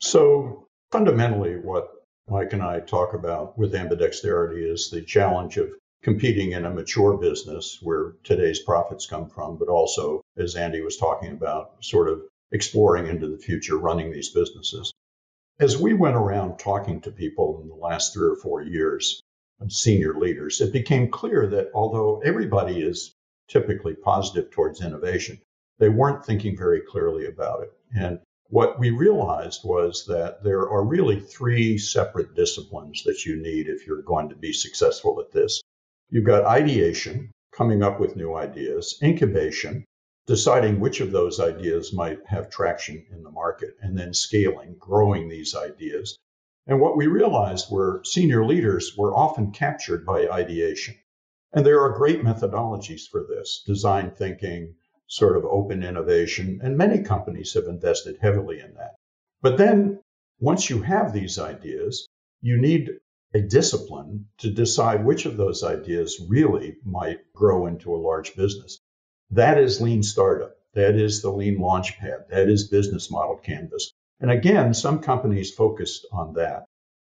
So 0.00 0.66
fundamentally, 0.90 1.56
what 1.56 1.88
Mike 2.28 2.52
and 2.52 2.62
I 2.62 2.80
talk 2.80 3.14
about 3.14 3.56
with 3.56 3.74
ambidexterity 3.74 4.72
is 4.72 4.90
the 4.90 5.02
challenge 5.02 5.56
of 5.56 5.70
competing 6.06 6.52
in 6.52 6.64
a 6.64 6.70
mature 6.70 7.16
business 7.16 7.80
where 7.82 8.12
today's 8.22 8.60
profits 8.60 9.08
come 9.08 9.28
from, 9.28 9.56
but 9.56 9.66
also, 9.66 10.22
as 10.36 10.54
Andy 10.54 10.80
was 10.80 10.96
talking 10.96 11.32
about, 11.32 11.72
sort 11.80 12.08
of 12.08 12.22
exploring 12.52 13.08
into 13.08 13.26
the 13.26 13.36
future, 13.36 13.76
running 13.76 14.12
these 14.12 14.28
businesses. 14.28 14.92
As 15.58 15.76
we 15.76 15.94
went 15.94 16.14
around 16.14 16.58
talking 16.58 17.00
to 17.00 17.10
people 17.10 17.58
in 17.60 17.66
the 17.66 17.74
last 17.74 18.14
three 18.14 18.28
or 18.28 18.36
four 18.36 18.62
years, 18.62 19.20
senior 19.66 20.14
leaders, 20.14 20.60
it 20.60 20.72
became 20.72 21.10
clear 21.10 21.44
that 21.48 21.72
although 21.74 22.20
everybody 22.20 22.80
is 22.80 23.12
typically 23.48 23.94
positive 23.94 24.52
towards 24.52 24.80
innovation, 24.80 25.40
they 25.80 25.88
weren't 25.88 26.24
thinking 26.24 26.56
very 26.56 26.82
clearly 26.82 27.26
about 27.26 27.64
it. 27.64 27.72
And 27.96 28.20
what 28.48 28.78
we 28.78 28.90
realized 28.90 29.62
was 29.64 30.06
that 30.06 30.44
there 30.44 30.70
are 30.70 30.84
really 30.84 31.18
three 31.18 31.78
separate 31.78 32.36
disciplines 32.36 33.02
that 33.06 33.26
you 33.26 33.42
need 33.42 33.66
if 33.66 33.88
you're 33.88 34.02
going 34.02 34.28
to 34.28 34.36
be 34.36 34.52
successful 34.52 35.20
at 35.20 35.32
this. 35.32 35.60
You've 36.08 36.24
got 36.24 36.44
ideation, 36.44 37.32
coming 37.52 37.82
up 37.82 37.98
with 37.98 38.16
new 38.16 38.34
ideas, 38.34 38.98
incubation, 39.02 39.84
deciding 40.26 40.80
which 40.80 41.00
of 41.00 41.12
those 41.12 41.40
ideas 41.40 41.92
might 41.92 42.24
have 42.26 42.50
traction 42.50 43.06
in 43.10 43.22
the 43.22 43.30
market, 43.30 43.76
and 43.80 43.96
then 43.96 44.12
scaling, 44.12 44.76
growing 44.78 45.28
these 45.28 45.54
ideas. 45.54 46.16
And 46.66 46.80
what 46.80 46.96
we 46.96 47.06
realized 47.06 47.70
were 47.70 48.02
senior 48.04 48.44
leaders 48.44 48.96
were 48.96 49.14
often 49.14 49.52
captured 49.52 50.04
by 50.04 50.28
ideation. 50.28 50.96
And 51.52 51.64
there 51.64 51.80
are 51.80 51.96
great 51.96 52.22
methodologies 52.22 53.08
for 53.08 53.24
this 53.24 53.62
design 53.66 54.10
thinking, 54.10 54.74
sort 55.06 55.36
of 55.36 55.44
open 55.44 55.82
innovation, 55.82 56.60
and 56.62 56.76
many 56.76 57.02
companies 57.02 57.54
have 57.54 57.66
invested 57.66 58.18
heavily 58.20 58.60
in 58.60 58.74
that. 58.74 58.96
But 59.42 59.56
then 59.56 60.00
once 60.40 60.68
you 60.68 60.82
have 60.82 61.12
these 61.12 61.38
ideas, 61.38 62.08
you 62.40 62.60
need 62.60 62.90
a 63.34 63.40
discipline 63.40 64.26
to 64.38 64.50
decide 64.50 65.04
which 65.04 65.26
of 65.26 65.36
those 65.36 65.62
ideas 65.62 66.20
really 66.28 66.76
might 66.84 67.32
grow 67.32 67.66
into 67.66 67.94
a 67.94 67.98
large 67.98 68.34
business. 68.36 68.78
That 69.30 69.58
is 69.58 69.80
lean 69.80 70.02
startup. 70.02 70.56
That 70.74 70.94
is 70.94 71.22
the 71.22 71.30
lean 71.30 71.58
launchpad. 71.58 72.28
That 72.28 72.48
is 72.48 72.68
business 72.68 73.10
model 73.10 73.36
canvas. 73.36 73.92
And 74.20 74.30
again, 74.30 74.74
some 74.74 75.00
companies 75.00 75.52
focused 75.52 76.06
on 76.12 76.34
that. 76.34 76.64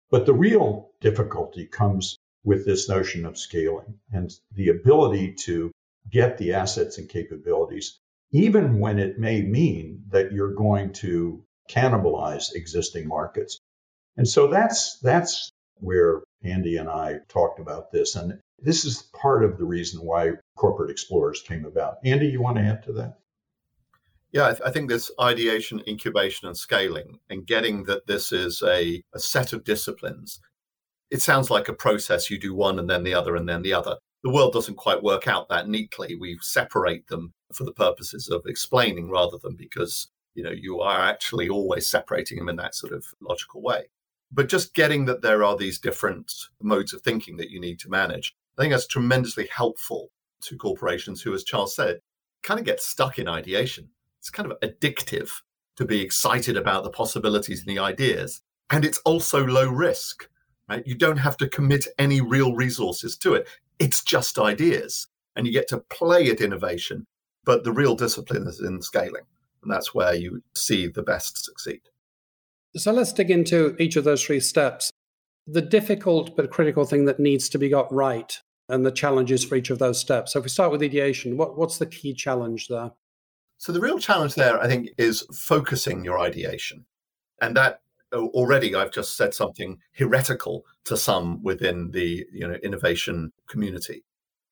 But 0.10 0.26
the 0.26 0.34
real 0.34 0.92
difficulty 1.02 1.66
comes 1.66 2.18
with 2.44 2.66
this 2.66 2.88
notion 2.88 3.26
of 3.26 3.38
scaling 3.38 4.00
and 4.12 4.32
the 4.54 4.70
ability 4.70 5.34
to 5.46 5.72
get 6.10 6.38
the 6.38 6.54
assets 6.54 6.98
and 6.98 7.10
capabilities, 7.10 8.00
even 8.32 8.80
when 8.80 9.00
it 9.00 9.20
may 9.20 9.42
mean 9.42 10.04
that 10.10 10.32
you're 10.32 10.54
going 10.54 10.94
to 10.94 11.44
cannibalize 11.70 12.54
existing 12.54 13.08
markets. 13.08 13.60
And 14.16 14.28
so 14.28 14.48
that's 14.48 15.00
that's 15.00 15.52
where 15.80 16.24
Andy 16.44 16.78
and 16.78 16.90
I 16.90 17.20
talked 17.28 17.60
about 17.60 17.92
this. 17.92 18.16
And 18.16 18.40
this 18.60 18.86
is 18.86 19.10
part 19.14 19.44
of 19.44 19.58
the 19.58 19.66
reason 19.66 20.02
why 20.02 20.34
Corporate 20.56 20.92
Explorers 20.92 21.42
came 21.42 21.66
about. 21.66 21.98
Andy, 22.04 22.28
you 22.28 22.42
want 22.42 22.58
to 22.58 22.64
add 22.64 22.84
to 22.84 22.94
that? 22.94 23.20
Yeah, 24.32 24.48
I, 24.48 24.52
th- 24.52 24.62
I, 24.66 24.72
think 24.72 24.90
this 24.90 25.12
ideation, 25.20 25.82
incubation, 25.88 26.48
and 26.48 26.58
scaling, 26.58 27.20
and 27.30 27.48
getting 27.48 27.84
that 27.84 28.06
this 28.06 28.34
is 28.34 28.62
a, 28.62 29.02
a 29.14 29.20
set 29.20 29.54
of 29.54 29.64
disciplines, 29.64 30.42
it 31.10 31.22
sounds 31.22 31.50
like 31.50 31.70
a 31.70 31.74
process. 31.74 32.30
You 32.30 32.38
do 32.38 32.54
one 32.54 32.78
and 32.78 32.90
then 32.90 33.04
the 33.04 33.14
other 33.14 33.36
and 33.36 33.48
then 33.48 33.62
the 33.62 33.74
other. 33.74 33.96
The 34.24 34.32
world 34.32 34.54
doesn't 34.54 34.76
quite 34.76 35.04
work 35.04 35.28
out 35.28 35.48
that 35.50 35.70
neatly. 35.70 36.16
We 36.16 36.38
separate 36.42 37.08
them 37.08 37.34
for 37.54 37.64
the 37.64 37.72
purposes 37.72 38.28
of 38.28 38.42
explaining 38.46 39.10
rather 39.10 39.38
than 39.42 39.56
because 39.56 40.10
you 40.34 40.44
know 40.44 40.52
you 40.52 40.82
are 40.82 41.00
actually 41.00 41.48
always 41.48 41.88
separating 41.88 42.40
them 42.40 42.50
in 42.50 42.56
that 42.58 42.76
sort 42.76 42.92
of 42.92 43.06
logical 43.22 43.62
way. 43.62 43.86
But 44.32 44.50
just 44.50 44.74
getting 44.74 45.06
that 45.06 45.22
there 45.22 45.44
are 45.44 45.56
these 45.56 45.80
different 45.80 46.32
modes 46.62 46.94
of 46.94 47.02
thinking 47.02 47.38
that 47.38 47.52
you 47.52 47.60
need 47.60 47.80
to 47.80 47.90
manage, 47.90 48.36
I 48.58 48.62
think 48.62 48.72
that's 48.72 48.88
tremendously 48.88 49.48
helpful 49.52 50.10
to 50.42 50.58
corporations 50.58 51.22
who, 51.22 51.34
as 51.34 51.44
Charles 51.44 51.76
said, 51.76 52.00
kind 52.44 52.60
of 52.60 52.66
get 52.66 52.82
stuck 52.82 53.18
in 53.18 53.28
ideation 53.28 53.90
it's 54.26 54.32
kind 54.32 54.52
of 54.52 54.60
addictive 54.62 55.30
to 55.76 55.86
be 55.86 56.02
excited 56.02 56.58
about 56.58 56.84
the 56.84 56.90
possibilities 56.90 57.60
and 57.60 57.70
the 57.70 57.80
ideas. 57.80 58.42
And 58.72 58.84
it's 58.84 58.98
also 59.06 59.46
low 59.46 59.70
risk, 59.70 60.28
right? 60.68 60.82
You 60.84 60.96
don't 60.96 61.18
have 61.18 61.38
to 61.38 61.48
commit 61.48 61.88
any 62.00 62.22
real 62.22 62.56
resources 62.56 63.18
to 63.18 63.36
it. 63.36 63.48
It's 63.78 64.04
just 64.04 64.40
ideas 64.40 65.06
and 65.36 65.46
you 65.46 65.54
get 65.54 65.68
to 65.68 65.78
play 65.92 66.32
at 66.32 66.42
innovation. 66.42 67.06
But 67.44 67.64
the 67.64 67.72
real 67.72 67.94
discipline 67.94 68.48
is 68.48 68.60
in 68.62 68.82
scaling. 68.82 69.26
And 69.62 69.72
that's 69.72 69.94
where 69.94 70.16
you 70.16 70.42
see 70.56 70.88
the 70.88 71.04
best 71.04 71.46
succeed. 71.46 71.82
So 72.76 72.92
let's 72.92 73.14
dig 73.14 73.32
into 73.32 73.76
each 73.80 73.96
of 73.96 74.04
those 74.04 74.24
three 74.24 74.40
steps. 74.40 74.92
The 75.48 75.62
difficult 75.62 76.36
but 76.36 76.52
critical 76.52 76.86
thing 76.86 77.06
that 77.06 77.20
needs 77.20 77.48
to 77.50 77.58
be 77.58 77.70
got 77.70 77.92
right 77.94 78.38
and 78.68 78.86
the 78.86 78.92
challenges 78.92 79.46
for 79.46 79.56
each 79.56 79.70
of 79.70 79.80
those 79.80 80.00
steps. 80.00 80.34
So 80.34 80.40
if 80.40 80.46
we 80.46 80.50
start 80.50 80.72
with 80.72 80.82
ideation, 80.82 81.38
what, 81.38 81.58
what's 81.58 81.78
the 81.78 81.86
key 81.86 82.14
challenge 82.14 82.68
there? 82.68 82.92
So 83.58 83.72
the 83.72 83.80
real 83.80 84.00
challenge 84.00 84.36
there, 84.36 84.60
I 84.62 84.68
think, 84.68 84.90
is 84.98 85.22
focusing 85.34 86.04
your 86.04 86.20
ideation. 86.20 86.86
And 87.42 87.56
that 87.56 87.82
uh, 88.14 88.26
already 88.28 88.76
I've 88.76 88.92
just 88.92 89.16
said 89.18 89.34
something 89.34 89.80
heretical 89.94 90.66
to 90.86 90.98
some 90.98 91.42
within 91.44 91.92
the 91.92 92.26
you 92.32 92.48
know 92.48 92.56
innovation 92.64 93.32
community. 93.48 94.04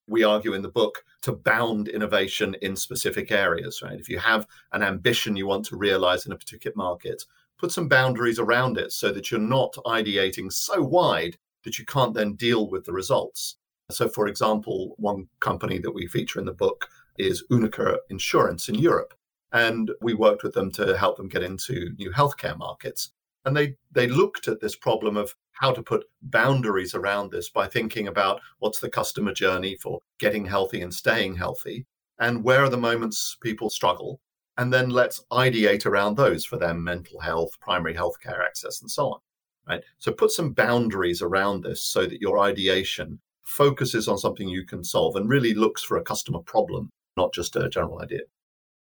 We 0.08 0.24
argue 0.24 0.54
in 0.54 0.62
the 0.62 0.70
book 0.70 1.04
to 1.22 1.32
bound 1.32 1.88
innovation 1.88 2.56
in 2.62 2.76
specific 2.76 3.32
areas, 3.32 3.82
right? 3.82 4.00
If 4.00 4.10
you 4.10 4.20
have 4.20 4.48
an 4.74 4.84
ambition 4.84 5.38
you 5.38 5.48
want 5.48 5.66
to 5.66 5.78
realize 5.78 6.26
in 6.26 6.34
a 6.34 6.38
particular 6.38 6.76
market, 6.76 7.24
put 7.64 7.72
some 7.72 7.88
boundaries 7.88 8.40
around 8.40 8.78
it 8.78 8.92
so 8.92 9.10
that 9.10 9.32
you're 9.32 9.40
not 9.40 9.74
ideating 9.86 10.52
so 10.52 10.82
wide 10.84 11.38
that 11.64 11.80
you 11.80 11.86
can't 11.86 12.14
then 12.14 12.34
deal 12.34 12.70
with 12.70 12.84
the 12.84 12.92
results. 12.92 13.56
So, 13.90 14.10
for 14.10 14.28
example, 14.28 14.96
one 14.98 15.30
company 15.40 15.80
that 15.80 15.94
we 15.94 16.08
feature 16.08 16.40
in 16.40 16.46
the 16.46 16.52
book 16.52 16.90
is 17.18 17.46
UNIQA 17.50 18.00
Insurance 18.10 18.68
in 18.68 18.76
Europe. 18.76 19.14
And 19.54 19.92
we 20.02 20.14
worked 20.14 20.44
with 20.44 20.54
them 20.54 20.72
to 20.72 20.98
help 20.98 21.16
them 21.16 21.30
get 21.30 21.42
into 21.42 21.92
new 21.98 22.12
healthcare 22.12 22.58
markets. 22.58 23.12
And 23.46 23.56
they, 23.56 23.76
they 23.94 24.08
looked 24.08 24.50
at 24.50 24.60
this 24.60 24.76
problem 24.76 25.16
of 25.16 25.34
how 25.54 25.72
to 25.72 25.82
put 25.82 26.04
boundaries 26.22 26.94
around 26.94 27.32
this 27.32 27.50
by 27.50 27.68
thinking 27.68 28.10
about 28.10 28.42
what's 28.60 28.82
the 28.82 28.90
customer 28.90 29.32
journey 29.32 29.78
for 29.78 30.02
getting 30.20 30.44
healthy 30.44 30.82
and 30.82 30.94
staying 30.94 31.38
healthy, 31.38 31.86
and 32.20 32.44
where 32.44 32.62
are 32.62 32.70
the 32.70 32.76
moments 32.76 33.38
people 33.42 33.70
struggle. 33.70 34.20
And 34.58 34.72
then 34.72 34.90
let's 34.90 35.24
ideate 35.32 35.86
around 35.86 36.16
those 36.16 36.46
for 36.46 36.58
their 36.58 36.74
mental 36.74 37.20
health, 37.20 37.60
primary 37.60 37.96
healthcare 37.96 38.46
access, 38.46 38.82
and 38.82 38.92
so 38.92 39.14
on. 39.14 39.20
Right. 39.68 39.82
So 39.98 40.12
put 40.12 40.32
some 40.32 40.52
boundaries 40.52 41.22
around 41.22 41.64
this 41.64 41.82
so 41.82 42.06
that 42.06 42.20
your 42.22 42.40
ideation 42.40 43.20
focuses 43.44 44.08
on 44.08 44.18
something 44.18 44.50
you 44.50 44.66
can 44.66 44.84
solve 44.84 45.16
and 45.16 45.30
really 45.30 45.54
looks 45.54 45.82
for 45.82 45.98
a 45.98 46.04
customer 46.04 46.40
problem 46.40 46.90
not 47.18 47.34
just 47.34 47.56
a 47.56 47.70
general 47.70 48.02
idea. 48.02 48.22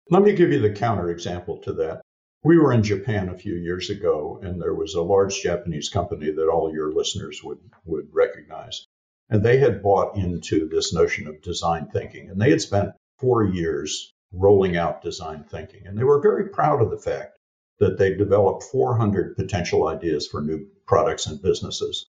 Let 0.10 0.24
me 0.24 0.34
give 0.34 0.51
you 0.51 0.60
the 0.60 0.70
counterexample 0.70 1.62
to 1.63 1.74
that. 1.74 2.01
We 2.44 2.58
were 2.58 2.74
in 2.74 2.84
Japan 2.84 3.30
a 3.30 3.38
few 3.38 3.56
years 3.56 3.89
ago, 3.89 4.39
and 4.44 4.62
there 4.62 4.74
was 4.74 4.96
a 4.96 5.01
large 5.01 5.42
Japanese 5.42 5.89
company 5.89 6.30
that 6.32 6.50
all 6.50 6.74
your 6.74 6.92
listeners 6.92 7.42
would, 7.44 7.60
would 7.86 8.10
recognize. 8.12 8.86
And 9.30 9.44
they 9.44 9.58
had 9.58 9.82
bought 9.82 10.18
into 10.18 10.68
this 10.68 10.94
notion 10.94 11.27
of 11.27 11.42
design 11.42 11.88
thinking, 11.88 12.30
and 12.30 12.42
they 12.42 12.50
had 12.50 12.62
spent 12.62 12.89
four 13.18 13.46
years 13.46 14.13
rolling 14.34 14.75
out 14.75 15.02
design 15.02 15.44
thinking. 15.44 15.86
And 15.86 15.98
they 15.98 16.04
were 16.04 16.20
very 16.20 16.50
proud 16.50 16.82
of 16.82 16.90
the 16.90 16.98
fact 16.98 17.38
that 17.80 17.98
they 17.98 18.13
developed 18.13 18.63
400 18.63 19.36
potential 19.36 19.88
ideas 19.88 20.28
for 20.28 20.42
new 20.42 20.68
products 20.86 21.28
and 21.28 21.42
businesses. 21.42 22.08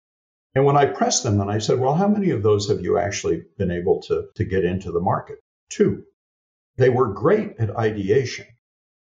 And 0.56 0.66
when 0.66 0.78
I 0.78 0.86
pressed 0.86 1.24
them 1.24 1.42
and 1.42 1.50
I 1.50 1.58
said, 1.60 1.80
Well, 1.80 1.96
how 1.96 2.08
many 2.08 2.30
of 2.30 2.44
those 2.44 2.70
have 2.70 2.82
you 2.82 2.98
actually 2.98 3.44
been 3.58 3.72
able 3.72 4.02
to, 4.04 4.28
to 4.36 4.46
get 4.46 4.66
into 4.66 4.92
the 4.92 5.00
market? 5.00 5.40
Two. 5.70 6.04
They 6.78 6.90
were 6.90 7.14
great 7.14 7.56
at 7.60 7.76
ideation, 7.76 8.48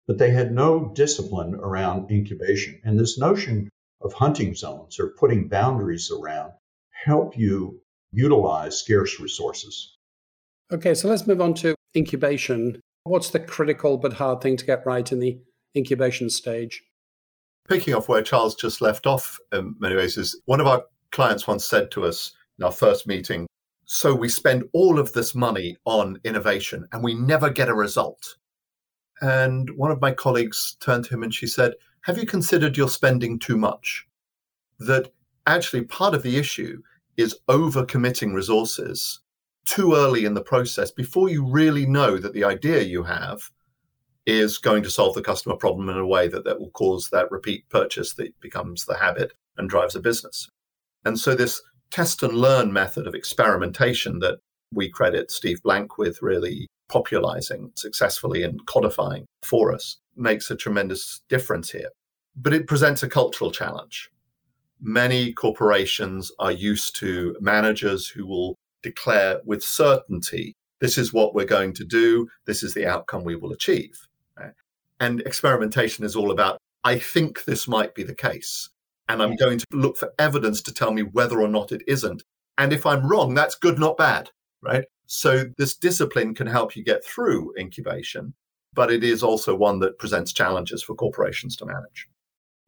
but 0.07 0.17
they 0.17 0.31
had 0.31 0.53
no 0.53 0.91
discipline 0.93 1.55
around 1.55 2.11
incubation. 2.11 2.81
And 2.83 2.99
this 2.99 3.17
notion 3.17 3.69
of 4.01 4.13
hunting 4.13 4.53
zones 4.53 4.99
or 4.99 5.15
putting 5.17 5.47
boundaries 5.47 6.11
around 6.11 6.53
help 6.91 7.37
you 7.37 7.81
utilize 8.11 8.79
scarce 8.79 9.19
resources. 9.19 9.97
Okay, 10.71 10.93
so 10.93 11.07
let's 11.07 11.27
move 11.27 11.41
on 11.41 11.53
to 11.55 11.75
incubation. 11.95 12.79
What's 13.05 13.31
the 13.31 13.39
critical 13.39 13.97
but 13.97 14.13
hard 14.13 14.41
thing 14.41 14.55
to 14.57 14.65
get 14.65 14.85
right 14.85 15.11
in 15.11 15.19
the 15.19 15.37
incubation 15.75 16.29
stage? 16.29 16.83
Picking 17.67 17.93
off 17.93 18.07
where 18.07 18.21
Charles 18.21 18.55
just 18.55 18.81
left 18.81 19.05
off 19.05 19.37
in 19.51 19.75
many 19.79 19.95
ways 19.95 20.17
is 20.17 20.39
one 20.45 20.61
of 20.61 20.67
our 20.67 20.83
clients 21.11 21.47
once 21.47 21.65
said 21.65 21.91
to 21.91 22.05
us 22.05 22.31
in 22.57 22.65
our 22.65 22.71
first 22.71 23.05
meeting, 23.05 23.47
so 23.85 24.15
we 24.15 24.29
spend 24.29 24.63
all 24.73 24.99
of 24.99 25.11
this 25.13 25.35
money 25.35 25.75
on 25.85 26.17
innovation 26.23 26.87
and 26.91 27.03
we 27.03 27.13
never 27.13 27.49
get 27.49 27.69
a 27.69 27.73
result. 27.73 28.35
And 29.21 29.69
one 29.75 29.91
of 29.91 30.01
my 30.01 30.11
colleagues 30.11 30.77
turned 30.79 31.05
to 31.05 31.13
him 31.13 31.23
and 31.23 31.33
she 31.33 31.47
said, 31.47 31.73
Have 32.03 32.17
you 32.17 32.25
considered 32.25 32.77
you're 32.77 32.89
spending 32.89 33.37
too 33.37 33.57
much? 33.57 34.05
That 34.79 35.11
actually 35.45 35.83
part 35.83 36.13
of 36.13 36.23
the 36.23 36.37
issue 36.37 36.81
is 37.17 37.37
overcommitting 37.49 38.33
resources 38.33 39.19
too 39.65 39.93
early 39.93 40.25
in 40.25 40.33
the 40.33 40.41
process 40.41 40.91
before 40.91 41.29
you 41.29 41.45
really 41.45 41.85
know 41.85 42.17
that 42.17 42.33
the 42.33 42.43
idea 42.43 42.81
you 42.81 43.03
have 43.03 43.41
is 44.25 44.57
going 44.57 44.83
to 44.83 44.89
solve 44.89 45.15
the 45.15 45.21
customer 45.21 45.55
problem 45.55 45.89
in 45.89 45.97
a 45.97 46.07
way 46.07 46.27
that, 46.27 46.45
that 46.45 46.59
will 46.59 46.71
cause 46.71 47.09
that 47.09 47.29
repeat 47.31 47.67
purchase 47.69 48.13
that 48.13 48.39
becomes 48.39 48.85
the 48.85 48.97
habit 48.97 49.33
and 49.57 49.69
drives 49.69 49.95
a 49.95 49.99
business. 49.99 50.49
And 51.05 51.19
so 51.19 51.35
this 51.35 51.61
test 51.91 52.23
and 52.23 52.33
learn 52.33 52.71
method 52.71 53.05
of 53.05 53.15
experimentation 53.15 54.19
that 54.19 54.39
we 54.73 54.89
credit 54.89 55.29
Steve 55.29 55.61
Blank 55.61 55.97
with 55.97 56.21
really 56.21 56.67
popularizing 56.89 57.71
successfully 57.75 58.43
and 58.43 58.65
codifying 58.65 59.25
for 59.43 59.73
us 59.73 59.97
makes 60.15 60.49
a 60.49 60.55
tremendous 60.55 61.21
difference 61.29 61.71
here. 61.71 61.89
But 62.35 62.53
it 62.53 62.67
presents 62.67 63.03
a 63.03 63.09
cultural 63.09 63.51
challenge. 63.51 64.09
Many 64.81 65.33
corporations 65.33 66.31
are 66.39 66.51
used 66.51 66.95
to 66.97 67.35
managers 67.39 68.07
who 68.07 68.25
will 68.25 68.55
declare 68.83 69.41
with 69.45 69.63
certainty 69.63 70.55
this 70.79 70.97
is 70.97 71.13
what 71.13 71.33
we're 71.33 71.45
going 71.45 71.73
to 71.73 71.85
do, 71.85 72.27
this 72.45 72.61
is 72.61 72.73
the 72.73 72.85
outcome 72.85 73.23
we 73.23 73.35
will 73.35 73.53
achieve. 73.53 73.97
And 74.99 75.21
experimentation 75.21 76.05
is 76.05 76.15
all 76.15 76.29
about, 76.29 76.57
I 76.83 76.99
think 76.99 77.45
this 77.45 77.67
might 77.67 77.95
be 77.95 78.03
the 78.03 78.13
case 78.13 78.69
and 79.09 79.21
I'm 79.21 79.35
going 79.35 79.59
to 79.59 79.65
look 79.71 79.97
for 79.97 80.13
evidence 80.19 80.61
to 80.63 80.73
tell 80.73 80.91
me 80.91 81.03
whether 81.03 81.41
or 81.41 81.47
not 81.47 81.71
it 81.71 81.83
isn't. 81.87 82.23
And 82.57 82.71
if 82.71 82.85
I'm 82.85 83.07
wrong, 83.07 83.33
that's 83.33 83.55
good, 83.55 83.79
not 83.79 83.97
bad, 83.97 84.29
right? 84.61 84.85
So 85.05 85.45
this 85.57 85.75
discipline 85.75 86.33
can 86.33 86.47
help 86.47 86.75
you 86.75 86.83
get 86.83 87.03
through 87.03 87.53
incubation, 87.57 88.33
but 88.73 88.91
it 88.91 89.03
is 89.03 89.23
also 89.23 89.55
one 89.55 89.79
that 89.79 89.99
presents 89.99 90.33
challenges 90.33 90.83
for 90.83 90.95
corporations 90.95 91.55
to 91.57 91.65
manage. 91.65 92.07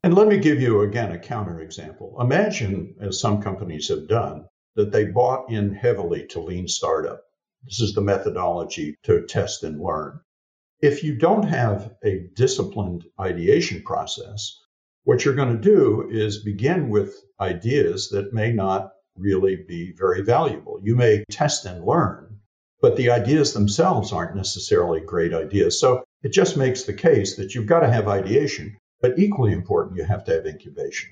And 0.04 0.14
let 0.14 0.28
me 0.28 0.38
give 0.38 0.62
you 0.62 0.82
again 0.82 1.14
a 1.14 1.18
counterexample. 1.18 2.22
Imagine, 2.22 2.96
as 3.00 3.20
some 3.20 3.42
companies 3.42 3.88
have 3.90 4.08
done, 4.08 4.46
that 4.76 4.92
they 4.92 5.06
bought 5.06 5.50
in 5.50 5.74
heavily 5.74 6.28
to 6.28 6.42
lean 6.42 6.68
startup. 6.68 7.22
This 7.64 7.80
is 7.82 7.94
the 7.94 8.02
methodology 8.02 8.98
to 9.04 9.26
test 9.26 9.64
and 9.64 9.82
learn. 9.82 10.20
If 10.82 11.04
you 11.04 11.16
don't 11.16 11.48
have 11.48 11.96
a 12.04 12.28
disciplined 12.36 13.06
ideation 13.20 13.82
process, 13.84 14.60
what 15.04 15.24
you're 15.24 15.36
going 15.36 15.56
to 15.56 15.62
do 15.62 16.08
is 16.10 16.44
begin 16.44 16.90
with 16.90 17.16
ideas 17.40 18.10
that 18.10 18.34
may 18.34 18.52
not 18.52 18.92
really 19.16 19.56
be 19.56 19.94
very 19.94 20.22
valuable. 20.22 20.80
You 20.84 20.96
may 20.96 21.24
test 21.32 21.66
and 21.66 21.86
learn, 21.86 22.40
but 22.82 22.98
the 22.98 23.12
ideas 23.12 23.54
themselves 23.54 24.12
aren't 24.12 24.36
necessarily 24.36 25.00
great 25.00 25.34
ideas. 25.34 25.80
So 25.80 26.04
it 26.22 26.34
just 26.34 26.58
makes 26.58 26.84
the 26.84 26.94
case 26.94 27.38
that 27.38 27.56
you've 27.56 27.68
got 27.68 27.80
to 27.80 27.92
have 27.92 28.08
ideation, 28.08 28.78
but 29.00 29.18
equally 29.18 29.54
important, 29.54 29.98
you 29.98 30.04
have 30.04 30.26
to 30.26 30.34
have 30.34 30.46
incubation. 30.46 31.12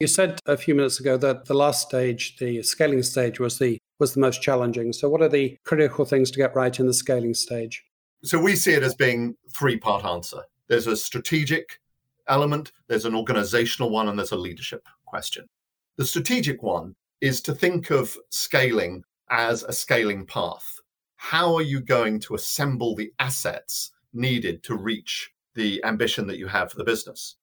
You 0.00 0.06
said 0.06 0.38
a 0.46 0.56
few 0.56 0.76
minutes 0.76 1.00
ago 1.00 1.16
that 1.16 1.46
the 1.46 1.54
last 1.54 1.88
stage, 1.88 2.36
the 2.36 2.62
scaling 2.62 3.02
stage, 3.02 3.40
was 3.40 3.58
the 3.58 3.78
was 3.98 4.14
the 4.14 4.20
most 4.20 4.40
challenging. 4.40 4.92
So, 4.92 5.08
what 5.08 5.22
are 5.22 5.28
the 5.28 5.58
critical 5.64 6.04
things 6.04 6.30
to 6.30 6.38
get 6.38 6.54
right 6.54 6.78
in 6.78 6.86
the 6.86 6.94
scaling 6.94 7.34
stage? 7.34 7.84
So, 8.22 8.40
we 8.40 8.54
see 8.54 8.74
it 8.74 8.84
as 8.84 8.94
being 8.94 9.34
three 9.52 9.76
part 9.76 10.04
answer. 10.04 10.42
There's 10.68 10.86
a 10.86 10.96
strategic 10.96 11.80
element, 12.28 12.70
there's 12.86 13.06
an 13.06 13.16
organizational 13.16 13.90
one, 13.90 14.08
and 14.08 14.16
there's 14.16 14.30
a 14.30 14.36
leadership 14.36 14.86
question. 15.04 15.46
The 15.96 16.04
strategic 16.04 16.62
one 16.62 16.94
is 17.20 17.40
to 17.42 17.52
think 17.52 17.90
of 17.90 18.16
scaling 18.30 19.02
as 19.30 19.64
a 19.64 19.72
scaling 19.72 20.26
path. 20.26 20.78
How 21.16 21.56
are 21.56 21.62
you 21.62 21.80
going 21.80 22.20
to 22.20 22.36
assemble 22.36 22.94
the 22.94 23.12
assets 23.18 23.90
needed 24.12 24.62
to 24.62 24.76
reach 24.76 25.32
the 25.56 25.82
ambition 25.84 26.28
that 26.28 26.38
you 26.38 26.46
have 26.46 26.70
for 26.70 26.76
the 26.76 26.84
business? 26.84 27.34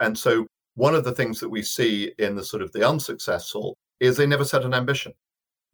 And 0.00 0.16
so 0.16 0.46
one 0.78 0.94
of 0.94 1.02
the 1.02 1.12
things 1.12 1.40
that 1.40 1.48
we 1.48 1.60
see 1.60 2.12
in 2.20 2.36
the 2.36 2.44
sort 2.44 2.62
of 2.62 2.70
the 2.70 2.88
unsuccessful 2.88 3.76
is 3.98 4.16
they 4.16 4.28
never 4.28 4.44
set 4.44 4.64
an 4.64 4.72
ambition. 4.72 5.12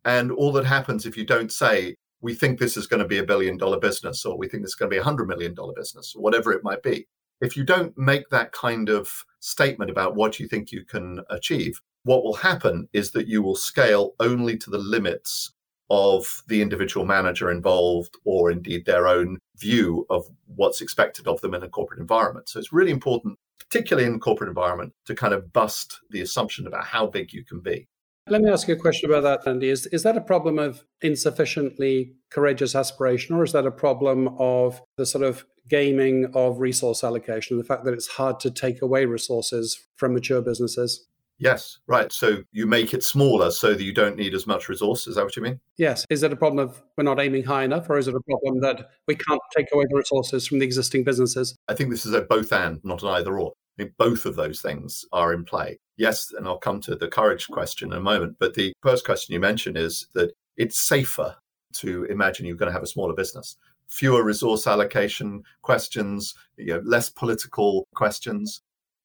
And 0.06 0.32
all 0.32 0.50
that 0.52 0.64
happens 0.64 1.04
if 1.04 1.14
you 1.14 1.26
don't 1.26 1.52
say, 1.52 1.96
we 2.22 2.32
think 2.32 2.58
this 2.58 2.74
is 2.78 2.86
going 2.86 3.02
to 3.02 3.06
be 3.06 3.18
a 3.18 3.22
billion 3.24 3.58
dollar 3.58 3.78
business, 3.78 4.24
or 4.24 4.38
we 4.38 4.48
think 4.48 4.62
this 4.62 4.70
is 4.70 4.76
going 4.76 4.90
to 4.90 4.94
be 4.94 5.00
a 5.00 5.04
hundred 5.04 5.28
million 5.28 5.52
dollar 5.52 5.74
business, 5.76 6.14
or 6.16 6.22
whatever 6.22 6.54
it 6.54 6.64
might 6.64 6.82
be. 6.82 7.06
If 7.42 7.54
you 7.54 7.64
don't 7.64 7.96
make 7.98 8.30
that 8.30 8.52
kind 8.52 8.88
of 8.88 9.10
statement 9.40 9.90
about 9.90 10.16
what 10.16 10.40
you 10.40 10.48
think 10.48 10.72
you 10.72 10.86
can 10.86 11.20
achieve, 11.28 11.82
what 12.04 12.24
will 12.24 12.36
happen 12.36 12.88
is 12.94 13.10
that 13.10 13.28
you 13.28 13.42
will 13.42 13.56
scale 13.56 14.14
only 14.20 14.56
to 14.56 14.70
the 14.70 14.78
limits 14.78 15.52
of 15.90 16.42
the 16.48 16.62
individual 16.62 17.04
manager 17.04 17.50
involved 17.50 18.16
or 18.24 18.50
indeed 18.50 18.86
their 18.86 19.06
own 19.06 19.38
view 19.58 20.06
of 20.08 20.24
what's 20.46 20.80
expected 20.80 21.28
of 21.28 21.42
them 21.42 21.52
in 21.52 21.62
a 21.62 21.68
corporate 21.68 22.00
environment. 22.00 22.48
So 22.48 22.58
it's 22.58 22.72
really 22.72 22.90
important 22.90 23.38
particularly 23.58 24.06
in 24.06 24.14
the 24.14 24.18
corporate 24.18 24.48
environment, 24.48 24.92
to 25.06 25.14
kind 25.14 25.34
of 25.34 25.52
bust 25.52 26.00
the 26.10 26.20
assumption 26.20 26.66
about 26.66 26.84
how 26.84 27.06
big 27.06 27.32
you 27.32 27.44
can 27.44 27.60
be. 27.60 27.88
Let 28.28 28.40
me 28.40 28.50
ask 28.50 28.68
you 28.68 28.74
a 28.74 28.78
question 28.78 29.10
about 29.10 29.22
that, 29.22 29.48
Andy. 29.48 29.68
Is, 29.68 29.86
is 29.86 30.02
that 30.04 30.16
a 30.16 30.20
problem 30.20 30.58
of 30.58 30.84
insufficiently 31.02 32.14
courageous 32.30 32.74
aspiration, 32.74 33.36
or 33.36 33.42
is 33.42 33.52
that 33.52 33.66
a 33.66 33.70
problem 33.70 34.28
of 34.38 34.80
the 34.96 35.04
sort 35.04 35.24
of 35.24 35.44
gaming 35.68 36.30
of 36.34 36.58
resource 36.58 37.04
allocation, 37.04 37.58
the 37.58 37.64
fact 37.64 37.84
that 37.84 37.92
it's 37.92 38.06
hard 38.06 38.40
to 38.40 38.50
take 38.50 38.80
away 38.80 39.04
resources 39.04 39.78
from 39.96 40.14
mature 40.14 40.40
businesses? 40.40 41.06
Yes, 41.38 41.78
right. 41.86 42.12
So 42.12 42.38
you 42.52 42.66
make 42.66 42.94
it 42.94 43.02
smaller 43.02 43.50
so 43.50 43.74
that 43.74 43.82
you 43.82 43.92
don't 43.92 44.16
need 44.16 44.34
as 44.34 44.46
much 44.46 44.68
resource. 44.68 45.06
Is 45.06 45.16
that 45.16 45.24
what 45.24 45.36
you 45.36 45.42
mean? 45.42 45.60
Yes. 45.76 46.06
Is 46.08 46.22
it 46.22 46.32
a 46.32 46.36
problem 46.36 46.66
of 46.66 46.82
we're 46.96 47.04
not 47.04 47.20
aiming 47.20 47.44
high 47.44 47.64
enough, 47.64 47.90
or 47.90 47.98
is 47.98 48.06
it 48.06 48.14
a 48.14 48.20
problem 48.20 48.60
that 48.60 48.90
we 49.08 49.16
can't 49.16 49.40
take 49.56 49.66
away 49.72 49.84
the 49.88 49.96
resources 49.96 50.46
from 50.46 50.60
the 50.60 50.64
existing 50.64 51.02
businesses? 51.04 51.56
I 51.68 51.74
think 51.74 51.90
this 51.90 52.06
is 52.06 52.14
a 52.14 52.22
both 52.22 52.52
and, 52.52 52.80
not 52.84 53.02
an 53.02 53.08
either 53.08 53.38
or. 53.38 53.52
I 53.76 53.82
think 53.82 53.96
both 53.98 54.24
of 54.24 54.36
those 54.36 54.60
things 54.60 55.04
are 55.12 55.32
in 55.32 55.44
play. 55.44 55.80
Yes, 55.96 56.32
and 56.36 56.46
I'll 56.46 56.58
come 56.58 56.80
to 56.82 56.94
the 56.94 57.08
courage 57.08 57.48
question 57.48 57.92
in 57.92 57.98
a 57.98 58.00
moment. 58.00 58.36
But 58.38 58.54
the 58.54 58.72
first 58.82 59.04
question 59.04 59.32
you 59.32 59.40
mentioned 59.40 59.76
is 59.76 60.06
that 60.14 60.32
it's 60.56 60.78
safer 60.78 61.36
to 61.74 62.04
imagine 62.04 62.46
you're 62.46 62.56
going 62.56 62.68
to 62.68 62.72
have 62.72 62.84
a 62.84 62.86
smaller 62.86 63.14
business. 63.14 63.56
Fewer 63.88 64.22
resource 64.22 64.68
allocation 64.68 65.42
questions, 65.62 66.34
you 66.56 66.74
know, 66.74 66.82
less 66.84 67.10
political 67.10 67.88
questions. 67.94 68.62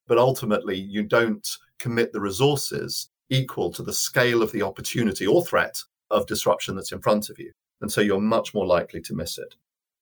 But 0.07 0.19
ultimately, 0.19 0.77
you 0.77 1.03
don't 1.03 1.47
commit 1.79 2.13
the 2.13 2.21
resources 2.21 3.09
equal 3.29 3.71
to 3.71 3.83
the 3.83 3.93
scale 3.93 4.41
of 4.41 4.51
the 4.51 4.61
opportunity 4.61 5.25
or 5.25 5.43
threat 5.43 5.81
of 6.11 6.25
disruption 6.25 6.75
that's 6.75 6.91
in 6.91 7.01
front 7.01 7.29
of 7.29 7.39
you. 7.39 7.51
And 7.81 7.91
so 7.91 8.01
you're 8.01 8.19
much 8.19 8.53
more 8.53 8.65
likely 8.65 9.01
to 9.01 9.15
miss 9.15 9.37
it. 9.37 9.55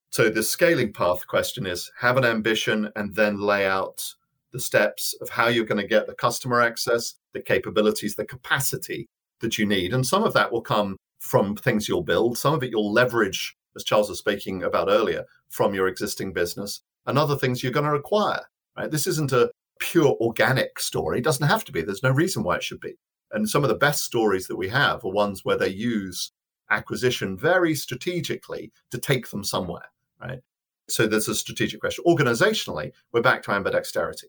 So 0.10 0.30
the 0.30 0.44
scaling 0.44 0.94
path 0.94 1.28
question 1.28 1.66
is 1.66 1.92
have 2.00 2.18
an 2.18 2.26
ambition 2.26 2.90
and 2.96 3.14
then 3.14 3.40
lay 3.40 3.68
out 3.68 4.14
the 4.52 4.60
steps 4.60 5.14
of 5.22 5.30
how 5.30 5.48
you're 5.48 5.66
going 5.66 5.82
to 5.82 5.88
get 5.88 6.08
the 6.08 6.16
customer 6.16 6.62
access, 6.62 7.16
the 7.34 7.42
capabilities, 7.42 8.16
the 8.16 8.26
capacity 8.26 9.08
that 9.42 9.58
you 9.58 9.66
need. 9.66 9.94
And 9.94 10.06
some 10.06 10.24
of 10.24 10.34
that 10.34 10.52
will 10.52 10.62
come 10.62 10.96
from 11.20 11.56
things 11.56 11.88
you'll 11.88 12.04
build. 12.04 12.38
Some 12.38 12.54
of 12.54 12.64
it 12.64 12.72
you'll 12.72 12.92
leverage, 12.92 13.56
as 13.76 13.84
Charles 13.84 14.10
was 14.10 14.20
speaking 14.20 14.64
about 14.64 14.88
earlier, 14.90 15.26
from 15.50 15.74
your 15.74 15.88
existing 15.88 16.34
business 16.34 16.82
and 17.06 17.18
other 17.18 17.36
things 17.36 17.62
you're 17.62 17.72
going 17.72 17.86
to 17.86 17.92
require. 17.92 18.42
Right? 18.78 18.90
This 18.90 19.08
isn't 19.08 19.34
a 19.34 19.52
pure 19.80 20.16
organic 20.20 20.80
story. 20.80 21.20
It 21.20 21.24
doesn't 21.24 21.48
have 21.48 21.66
to 21.66 21.72
be. 21.72 21.82
There's 21.82 22.04
no 22.04 22.12
reason 22.12 22.44
why 22.44 22.58
it 22.58 22.64
should 22.64 22.80
be. 22.80 22.96
And 23.32 23.50
some 23.50 23.64
of 23.64 23.70
the 23.70 23.76
best 23.76 24.04
stories 24.04 24.48
that 24.48 24.56
we 24.56 24.70
have 24.70 25.04
are 25.04 25.12
ones 25.12 25.44
where 25.44 25.58
they 25.58 25.70
use 25.70 26.32
acquisition 26.70 27.38
very 27.38 27.76
strategically 27.76 28.72
to 28.92 28.98
take 28.98 29.30
them 29.30 29.44
somewhere, 29.44 29.90
right? 30.22 30.40
So 30.90 31.08
there's 31.08 31.28
a 31.28 31.36
strategic 31.36 31.82
question. 31.82 32.04
Organizationally, 32.06 32.92
we're 33.12 33.22
back 33.22 33.44
to 33.44 33.52
ambidexterity. 33.52 34.26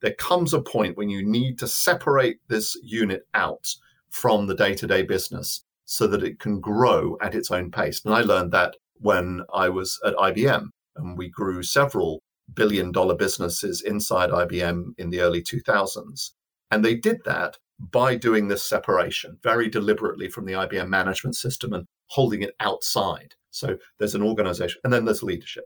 There 0.00 0.14
comes 0.14 0.54
a 0.54 0.62
point 0.62 0.96
when 0.96 1.10
you 1.10 1.26
need 1.26 1.58
to 1.58 1.66
separate 1.66 2.38
this 2.48 2.78
unit 2.82 3.22
out 3.34 3.74
from 4.10 4.46
the 4.46 4.54
day 4.54 4.74
to 4.74 4.86
day 4.86 5.02
business 5.02 5.64
so 5.84 6.06
that 6.06 6.22
it 6.22 6.38
can 6.38 6.60
grow 6.60 7.16
at 7.20 7.34
its 7.34 7.50
own 7.50 7.70
pace. 7.70 8.04
And 8.04 8.14
I 8.14 8.20
learned 8.20 8.52
that 8.52 8.76
when 9.00 9.42
I 9.52 9.68
was 9.68 10.00
at 10.04 10.14
IBM 10.14 10.68
and 10.96 11.18
we 11.18 11.28
grew 11.28 11.62
several 11.62 12.22
billion 12.54 12.92
dollar 12.92 13.14
businesses 13.14 13.82
inside 13.82 14.30
IBM 14.30 14.94
in 14.98 15.10
the 15.10 15.20
early 15.20 15.42
2000s. 15.42 16.30
And 16.70 16.84
they 16.84 16.94
did 16.94 17.18
that 17.24 17.58
by 17.78 18.16
doing 18.16 18.48
this 18.48 18.64
separation 18.64 19.38
very 19.42 19.68
deliberately 19.68 20.28
from 20.28 20.44
the 20.44 20.54
IBM 20.54 20.88
management 20.88 21.36
system 21.36 21.72
and 21.72 21.86
holding 22.08 22.42
it 22.42 22.54
outside. 22.60 23.34
So 23.50 23.76
there's 23.98 24.14
an 24.14 24.22
organization 24.22 24.80
and 24.84 24.92
then 24.92 25.04
there's 25.04 25.22
leadership. 25.22 25.64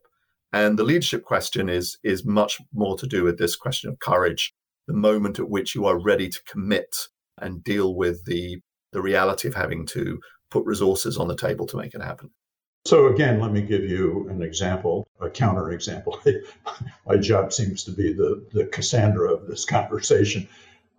And 0.53 0.79
the 0.79 0.85
leadership 0.85 1.25
question 1.25 1.69
is, 1.69 1.99
is 2.05 2.27
much 2.27 2.61
more 2.75 2.97
to 2.99 3.07
do 3.07 3.25
with 3.25 3.39
this 3.39 3.57
question 3.57 3.89
of 3.89 3.99
courage, 4.01 4.53
the 4.87 4.93
moment 4.93 5.39
at 5.39 5.49
which 5.49 5.75
you 5.75 5.87
are 5.87 5.99
ready 5.99 6.29
to 6.29 6.43
commit 6.47 7.09
and 7.39 7.65
deal 7.65 7.95
with 7.95 8.25
the, 8.27 8.61
the 8.93 9.01
reality 9.01 9.49
of 9.49 9.55
having 9.55 9.87
to 9.87 10.21
put 10.51 10.67
resources 10.67 11.17
on 11.17 11.29
the 11.29 11.37
table 11.37 11.67
to 11.67 11.79
make 11.79 11.95
it 11.95 12.03
happen. 12.03 12.31
So 12.85 13.07
again, 13.07 13.41
let 13.41 13.53
me 13.53 13.63
give 13.63 13.85
you 13.85 14.29
an 14.29 14.43
example, 14.43 15.07
a 15.21 15.31
counter 15.31 15.71
example. 15.71 16.21
My 17.07 17.17
job 17.17 17.53
seems 17.53 17.85
to 17.85 17.93
be 17.93 18.13
the, 18.13 18.45
the 18.53 18.67
Cassandra 18.67 19.33
of 19.33 19.47
this 19.47 19.65
conversation. 19.65 20.49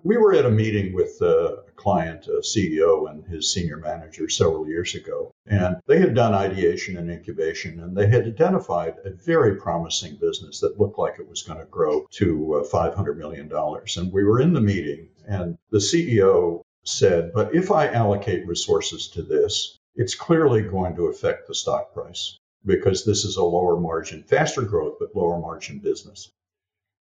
We 0.01 0.17
were 0.17 0.33
at 0.33 0.45
a 0.45 0.49
meeting 0.49 0.93
with 0.93 1.21
a 1.21 1.63
client, 1.75 2.27
a 2.27 2.41
CEO, 2.41 3.09
and 3.09 3.25
his 3.25 3.53
senior 3.53 3.77
manager 3.77 4.29
several 4.29 4.67
years 4.67 4.95
ago, 4.95 5.33
and 5.45 5.77
they 5.85 5.99
had 5.99 6.15
done 6.15 6.33
ideation 6.33 6.97
and 6.97 7.09
incubation, 7.09 7.81
and 7.81 7.95
they 7.95 8.07
had 8.07 8.27
identified 8.27 8.95
a 9.03 9.11
very 9.11 9.55
promising 9.57 10.15
business 10.15 10.59
that 10.61 10.79
looked 10.79 10.99
like 10.99 11.19
it 11.19 11.29
was 11.29 11.43
going 11.43 11.59
to 11.59 11.65
grow 11.65 12.05
to 12.11 12.55
uh, 12.55 12.63
$500 12.63 13.17
million. 13.17 13.51
And 13.97 14.11
we 14.11 14.23
were 14.23 14.39
in 14.39 14.53
the 14.53 14.61
meeting, 14.61 15.09
and 15.27 15.57
the 15.69 15.79
CEO 15.79 16.63
said, 16.83 17.31
But 17.33 17.55
if 17.55 17.71
I 17.71 17.87
allocate 17.87 18.47
resources 18.47 19.07
to 19.09 19.21
this, 19.21 19.77
it's 19.95 20.15
clearly 20.15 20.61
going 20.61 20.95
to 20.95 21.07
affect 21.07 21.47
the 21.47 21.55
stock 21.55 21.93
price 21.93 22.37
because 22.65 23.05
this 23.05 23.25
is 23.25 23.37
a 23.37 23.43
lower 23.43 23.79
margin, 23.79 24.23
faster 24.23 24.61
growth, 24.61 24.95
but 24.99 25.15
lower 25.15 25.39
margin 25.39 25.79
business. 25.79 26.31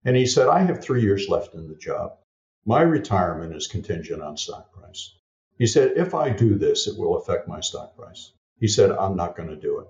And 0.04 0.16
he 0.16 0.26
said, 0.26 0.48
I 0.48 0.60
have 0.60 0.82
three 0.82 1.02
years 1.02 1.28
left 1.28 1.54
in 1.54 1.68
the 1.68 1.76
job. 1.76 2.18
My 2.64 2.82
retirement 2.82 3.54
is 3.54 3.66
contingent 3.66 4.22
on 4.22 4.36
stock 4.36 4.72
price. 4.72 5.14
He 5.58 5.66
said, 5.66 5.96
if 5.96 6.14
I 6.14 6.30
do 6.30 6.56
this, 6.56 6.86
it 6.86 6.98
will 6.98 7.16
affect 7.16 7.48
my 7.48 7.60
stock 7.60 7.96
price. 7.96 8.32
He 8.58 8.68
said, 8.68 8.90
I'm 8.90 9.16
not 9.16 9.36
going 9.36 9.48
to 9.48 9.56
do 9.56 9.80
it. 9.80 9.88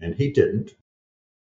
And 0.00 0.14
he 0.14 0.32
didn't. 0.32 0.72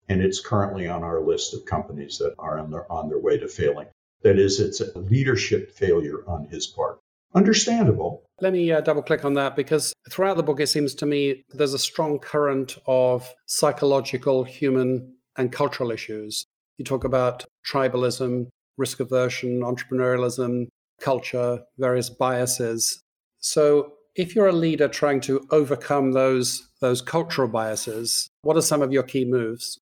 And 0.08 0.20
it's 0.20 0.40
currently 0.40 0.88
on 0.88 1.02
our 1.02 1.20
list 1.20 1.54
of 1.54 1.64
companies 1.64 2.18
that 2.18 2.34
are 2.38 2.58
on 2.58 2.70
their, 2.70 2.90
on 2.90 3.08
their 3.08 3.18
way 3.18 3.38
to 3.38 3.48
failing. 3.48 3.86
That 4.22 4.38
is, 4.38 4.60
it's 4.60 4.80
a 4.80 4.98
leadership 4.98 5.70
failure 5.70 6.24
on 6.26 6.46
his 6.46 6.66
part. 6.66 6.99
Understandable. 7.34 8.24
Let 8.40 8.52
me 8.52 8.72
uh, 8.72 8.80
double 8.80 9.02
click 9.02 9.24
on 9.24 9.34
that 9.34 9.54
because 9.54 9.92
throughout 10.10 10.36
the 10.36 10.42
book, 10.42 10.60
it 10.60 10.66
seems 10.68 10.94
to 10.96 11.06
me 11.06 11.44
there's 11.50 11.74
a 11.74 11.78
strong 11.78 12.18
current 12.18 12.78
of 12.86 13.32
psychological, 13.46 14.44
human, 14.44 15.14
and 15.36 15.52
cultural 15.52 15.92
issues. 15.92 16.44
You 16.78 16.84
talk 16.84 17.04
about 17.04 17.44
tribalism, 17.66 18.48
risk 18.76 19.00
aversion, 19.00 19.60
entrepreneurialism, 19.60 20.66
culture, 21.00 21.60
various 21.78 22.10
biases. 22.10 23.00
So, 23.38 23.92
if 24.16 24.34
you're 24.34 24.48
a 24.48 24.52
leader 24.52 24.88
trying 24.88 25.20
to 25.22 25.46
overcome 25.50 26.12
those 26.12 26.68
those 26.80 27.00
cultural 27.00 27.48
biases, 27.48 28.28
what 28.42 28.56
are 28.56 28.62
some 28.62 28.82
of 28.82 28.92
your 28.92 29.02
key 29.02 29.24
moves? 29.24 29.78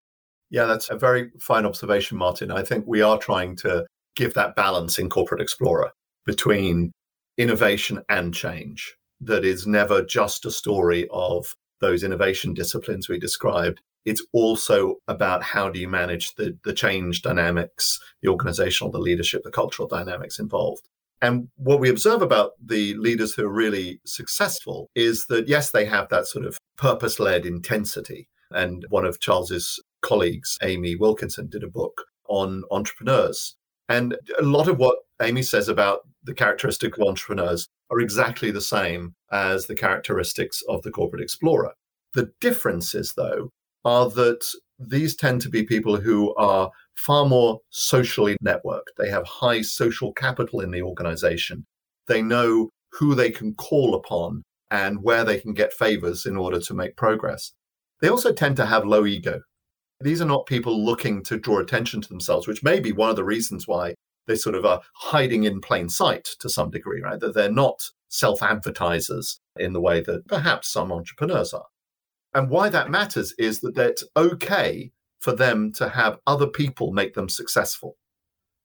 Yeah, 0.51 0.65
that's 0.65 0.91
a 0.91 0.97
very 0.97 1.31
fine 1.41 1.65
observation, 1.65 2.19
Martin. 2.19 2.51
I 2.51 2.63
think 2.63 2.85
we 2.87 3.01
are 3.01 3.19
trying 3.19 3.57
to 3.57 3.87
give 4.17 4.35
that 4.35 4.57
balance 4.57 4.99
in 4.99 5.09
Corporate 5.09 5.41
Explorer 5.41 5.93
between 6.27 6.93
innovation 7.39 8.03
and 8.09 8.35
change. 8.35 8.95
That 9.21 9.45
is 9.45 9.67
never 9.67 10.03
just 10.03 10.45
a 10.45 10.51
story 10.51 11.09
of 11.11 11.55
those 11.81 12.03
innovation 12.03 12.55
disciplines 12.55 13.09
we 13.09 13.19
described. 13.19 13.81
It's 14.05 14.25
also 14.33 14.97
about 15.07 15.43
how 15.43 15.71
do 15.71 15.81
you 15.81 15.89
manage 15.89 16.35
the, 16.35 16.57
the 16.65 16.73
change 16.73 17.23
dynamics, 17.23 18.01
the 18.23 18.29
organizational, 18.29 18.91
the 18.91 18.99
leadership, 18.99 19.43
the 19.45 19.51
cultural 19.51 19.89
dynamics 19.89 20.39
involved. 20.39 20.89
And 21.21 21.49
what 21.57 21.81
we 21.81 21.91
observe 21.91 22.23
about 22.23 22.53
the 22.65 22.95
leaders 22.95 23.35
who 23.35 23.45
are 23.45 23.53
really 23.53 24.01
successful 24.05 24.89
is 24.95 25.27
that, 25.27 25.49
yes, 25.49 25.71
they 25.71 25.85
have 25.85 26.09
that 26.09 26.27
sort 26.27 26.45
of 26.45 26.59
purpose 26.77 27.19
led 27.19 27.45
intensity. 27.45 28.29
And 28.51 28.87
one 28.89 29.05
of 29.05 29.21
Charles's 29.21 29.83
colleagues, 30.01 30.59
Amy 30.63 30.95
Wilkinson, 30.95 31.49
did 31.49 31.65
a 31.65 31.69
book 31.69 32.05
on 32.29 32.63
entrepreneurs. 32.71 33.57
And 33.89 34.17
a 34.39 34.43
lot 34.43 34.69
of 34.69 34.79
what 34.79 34.99
Amy 35.23 35.43
says 35.43 35.69
about 35.69 36.01
the 36.23 36.35
characteristic 36.35 36.97
of 36.97 37.07
entrepreneurs 37.07 37.69
are 37.91 38.01
exactly 38.01 38.51
the 38.51 38.61
same 38.61 39.15
as 39.33 39.67
the 39.67 39.75
characteristics 39.75 40.63
of 40.69 40.83
the 40.83 40.91
corporate 40.91 41.23
explorer. 41.23 41.73
The 42.15 42.31
differences, 42.41 43.15
though, 43.17 43.51
are 43.85 44.11
that 44.11 44.45
these 44.79 45.17
tend 45.17 45.41
to 45.43 45.49
be 45.49 45.65
people 45.65 45.97
who 45.97 46.35
are 46.37 46.71
far 46.97 47.27
more 47.27 47.61
socially 47.71 48.37
networked. 48.45 48.95
They 48.97 49.09
have 49.09 49.27
high 49.27 49.63
social 49.63 50.13
capital 50.13 50.61
in 50.61 50.71
the 50.71 50.83
organization. 50.83 51.65
They 52.07 52.23
know 52.23 52.71
who 52.93 53.15
they 53.15 53.31
can 53.31 53.55
call 53.55 53.95
upon 53.95 54.43
and 54.71 55.03
where 55.03 55.25
they 55.25 55.39
can 55.39 55.55
get 55.55 55.73
favors 55.73 56.27
in 56.27 56.37
order 56.37 56.61
to 56.61 56.75
make 56.75 56.97
progress. 56.97 57.53
They 58.01 58.09
also 58.09 58.33
tend 58.33 58.57
to 58.57 58.67
have 58.67 58.85
low 58.85 59.07
ego. 59.07 59.41
These 60.01 60.21
are 60.21 60.27
not 60.27 60.47
people 60.47 60.85
looking 60.85 61.23
to 61.25 61.39
draw 61.39 61.59
attention 61.59 62.01
to 62.01 62.09
themselves, 62.09 62.47
which 62.47 62.63
may 62.63 62.79
be 62.79 62.93
one 62.93 63.11
of 63.11 63.17
the 63.17 63.25
reasons 63.25 63.67
why 63.67 63.95
they 64.27 64.37
sort 64.37 64.55
of 64.55 64.65
are 64.65 64.81
hiding 64.95 65.45
in 65.45 65.61
plain 65.61 65.89
sight 65.89 66.29
to 66.41 66.49
some 66.49 66.71
degree, 66.71 67.01
right? 67.01 67.19
That 67.19 67.35
they're 67.35 67.51
not 67.51 67.91
self 68.09 68.43
advertisers 68.43 69.41
in 69.59 69.73
the 69.73 69.81
way 69.81 70.01
that 70.03 70.29
perhaps 70.29 70.69
some 70.69 70.93
entrepreneurs 70.93 71.53
are. 71.53 71.67
And 72.35 72.51
why 72.51 72.69
that 72.69 72.91
matters 72.91 73.35
is 73.39 73.61
that 73.61 73.77
it's 73.77 74.05
okay 74.17 74.93
for 75.19 75.33
them 75.33 75.73
to 75.73 75.89
have 75.89 76.19
other 76.27 76.47
people 76.47 76.93
make 76.93 77.15
them 77.15 77.29
successful. 77.29 77.97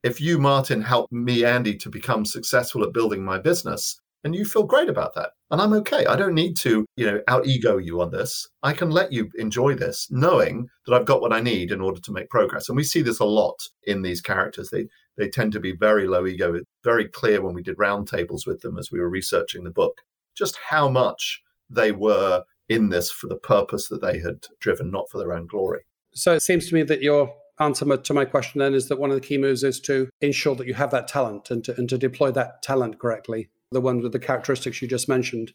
If 0.03 0.19
you, 0.19 0.37
Martin, 0.37 0.81
help 0.81 1.11
me, 1.11 1.45
Andy, 1.45 1.77
to 1.77 1.89
become 1.89 2.25
successful 2.25 2.83
at 2.83 2.93
building 2.93 3.23
my 3.23 3.39
business, 3.39 3.99
and 4.23 4.35
you 4.35 4.45
feel 4.45 4.63
great 4.63 4.89
about 4.89 5.15
that, 5.15 5.31
and 5.51 5.61
I'm 5.61 5.73
okay. 5.73 6.05
I 6.05 6.15
don't 6.15 6.33
need 6.33 6.55
to, 6.57 6.85
you 6.95 7.05
know, 7.05 7.21
out 7.27 7.45
ego 7.45 7.77
you 7.77 8.01
on 8.01 8.11
this. 8.11 8.47
I 8.61 8.73
can 8.73 8.89
let 8.89 9.11
you 9.11 9.29
enjoy 9.35 9.75
this, 9.75 10.07
knowing 10.09 10.67
that 10.85 10.95
I've 10.95 11.05
got 11.05 11.21
what 11.21 11.33
I 11.33 11.41
need 11.41 11.71
in 11.71 11.81
order 11.81 11.99
to 12.01 12.11
make 12.11 12.29
progress. 12.29 12.69
And 12.69 12.75
we 12.75 12.83
see 12.83 13.01
this 13.01 13.19
a 13.19 13.25
lot 13.25 13.61
in 13.83 14.01
these 14.01 14.21
characters. 14.21 14.69
They 14.69 14.87
they 15.17 15.29
tend 15.29 15.51
to 15.53 15.59
be 15.59 15.75
very 15.75 16.07
low 16.07 16.25
ego. 16.25 16.59
Very 16.83 17.07
clear 17.07 17.41
when 17.41 17.53
we 17.53 17.61
did 17.61 17.77
roundtables 17.77 18.47
with 18.47 18.61
them 18.61 18.77
as 18.77 18.91
we 18.91 18.99
were 18.99 19.09
researching 19.09 19.63
the 19.63 19.71
book, 19.71 20.01
just 20.35 20.57
how 20.69 20.89
much 20.89 21.41
they 21.69 21.91
were 21.91 22.43
in 22.69 22.89
this 22.89 23.11
for 23.11 23.27
the 23.27 23.35
purpose 23.35 23.87
that 23.89 24.01
they 24.01 24.19
had 24.19 24.47
driven, 24.59 24.89
not 24.89 25.09
for 25.09 25.17
their 25.17 25.33
own 25.33 25.47
glory. 25.47 25.81
So 26.13 26.33
it 26.33 26.41
seems 26.41 26.67
to 26.69 26.75
me 26.75 26.83
that 26.83 27.01
your 27.01 27.33
answer 27.59 27.97
to 27.97 28.13
my 28.13 28.25
question 28.25 28.59
then 28.59 28.73
is 28.73 28.87
that 28.87 28.99
one 28.99 29.11
of 29.11 29.15
the 29.15 29.25
key 29.25 29.37
moves 29.37 29.63
is 29.63 29.79
to 29.81 30.09
ensure 30.21 30.55
that 30.55 30.67
you 30.67 30.73
have 30.73 30.91
that 30.91 31.07
talent 31.07 31.51
and 31.51 31.63
to, 31.63 31.75
and 31.77 31.87
to 31.89 31.97
deploy 31.97 32.31
that 32.31 32.61
talent 32.63 32.99
correctly, 32.99 33.49
the 33.73 33.81
ones 33.81 34.03
with 34.03 34.11
the 34.11 34.19
characteristics 34.19 34.81
you 34.81 34.87
just 34.87 35.09
mentioned. 35.09 35.53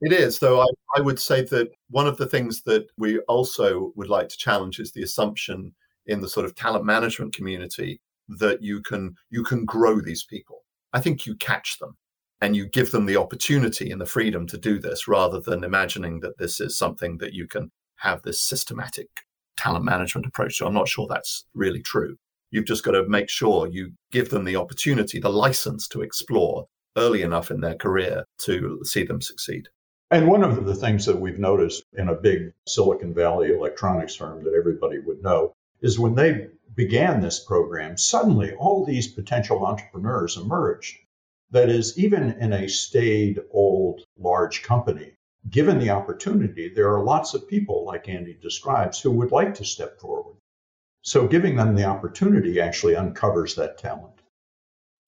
It 0.00 0.12
is, 0.12 0.38
though 0.38 0.60
I, 0.60 0.66
I 0.96 1.00
would 1.00 1.20
say 1.20 1.42
that 1.42 1.70
one 1.90 2.08
of 2.08 2.16
the 2.16 2.26
things 2.26 2.62
that 2.62 2.88
we 2.98 3.20
also 3.20 3.92
would 3.94 4.08
like 4.08 4.28
to 4.28 4.36
challenge 4.36 4.80
is 4.80 4.92
the 4.92 5.04
assumption 5.04 5.72
in 6.06 6.20
the 6.20 6.28
sort 6.28 6.44
of 6.44 6.56
talent 6.56 6.84
management 6.84 7.34
community 7.34 8.00
that 8.28 8.62
you 8.62 8.80
can 8.82 9.14
you 9.30 9.44
can 9.44 9.64
grow 9.64 10.00
these 10.00 10.24
people. 10.24 10.64
I 10.92 11.00
think 11.00 11.24
you 11.24 11.36
catch 11.36 11.78
them 11.78 11.96
and 12.40 12.56
you 12.56 12.66
give 12.66 12.90
them 12.90 13.06
the 13.06 13.16
opportunity 13.16 13.92
and 13.92 14.00
the 14.00 14.06
freedom 14.06 14.46
to 14.48 14.58
do 14.58 14.80
this 14.80 15.06
rather 15.06 15.40
than 15.40 15.62
imagining 15.62 16.20
that 16.20 16.38
this 16.38 16.60
is 16.60 16.76
something 16.76 17.18
that 17.18 17.32
you 17.32 17.46
can 17.46 17.70
have 17.96 18.22
this 18.22 18.40
systematic 18.40 19.08
talent 19.56 19.84
management 19.84 20.26
approach. 20.26 20.56
So 20.56 20.66
I'm 20.66 20.74
not 20.74 20.88
sure 20.88 21.06
that's 21.08 21.44
really 21.54 21.80
true. 21.80 22.16
You've 22.50 22.66
just 22.66 22.84
got 22.84 22.92
to 22.92 23.08
make 23.08 23.30
sure 23.30 23.68
you 23.68 23.92
give 24.10 24.30
them 24.30 24.44
the 24.44 24.56
opportunity, 24.56 25.20
the 25.20 25.30
license 25.30 25.86
to 25.88 26.02
explore 26.02 26.66
early 26.96 27.22
enough 27.22 27.50
in 27.50 27.60
their 27.60 27.74
career 27.74 28.24
to 28.38 28.80
see 28.84 29.04
them 29.04 29.20
succeed. 29.20 29.68
And 30.10 30.28
one 30.28 30.44
of 30.44 30.66
the 30.66 30.74
things 30.74 31.06
that 31.06 31.18
we've 31.18 31.38
noticed 31.38 31.84
in 31.94 32.08
a 32.08 32.14
big 32.14 32.52
Silicon 32.68 33.14
Valley 33.14 33.50
electronics 33.50 34.14
firm 34.14 34.44
that 34.44 34.54
everybody 34.54 34.98
would 34.98 35.22
know 35.22 35.54
is 35.80 35.98
when 35.98 36.14
they 36.14 36.48
began 36.74 37.20
this 37.20 37.40
program, 37.40 37.96
suddenly 37.96 38.52
all 38.54 38.84
these 38.84 39.08
potential 39.08 39.64
entrepreneurs 39.64 40.36
emerged. 40.36 40.98
That 41.50 41.68
is, 41.68 41.98
even 41.98 42.32
in 42.40 42.52
a 42.52 42.68
staid, 42.68 43.40
old, 43.50 44.02
large 44.18 44.62
company, 44.62 45.12
given 45.50 45.78
the 45.78 45.90
opportunity, 45.90 46.72
there 46.74 46.94
are 46.94 47.04
lots 47.04 47.34
of 47.34 47.48
people, 47.48 47.84
like 47.84 48.08
Andy 48.08 48.38
describes, 48.40 49.00
who 49.00 49.10
would 49.10 49.32
like 49.32 49.54
to 49.54 49.64
step 49.64 50.00
forward. 50.00 50.36
So 51.02 51.26
giving 51.26 51.56
them 51.56 51.74
the 51.74 51.84
opportunity 51.84 52.60
actually 52.60 52.96
uncovers 52.96 53.54
that 53.56 53.76
talent. 53.76 54.22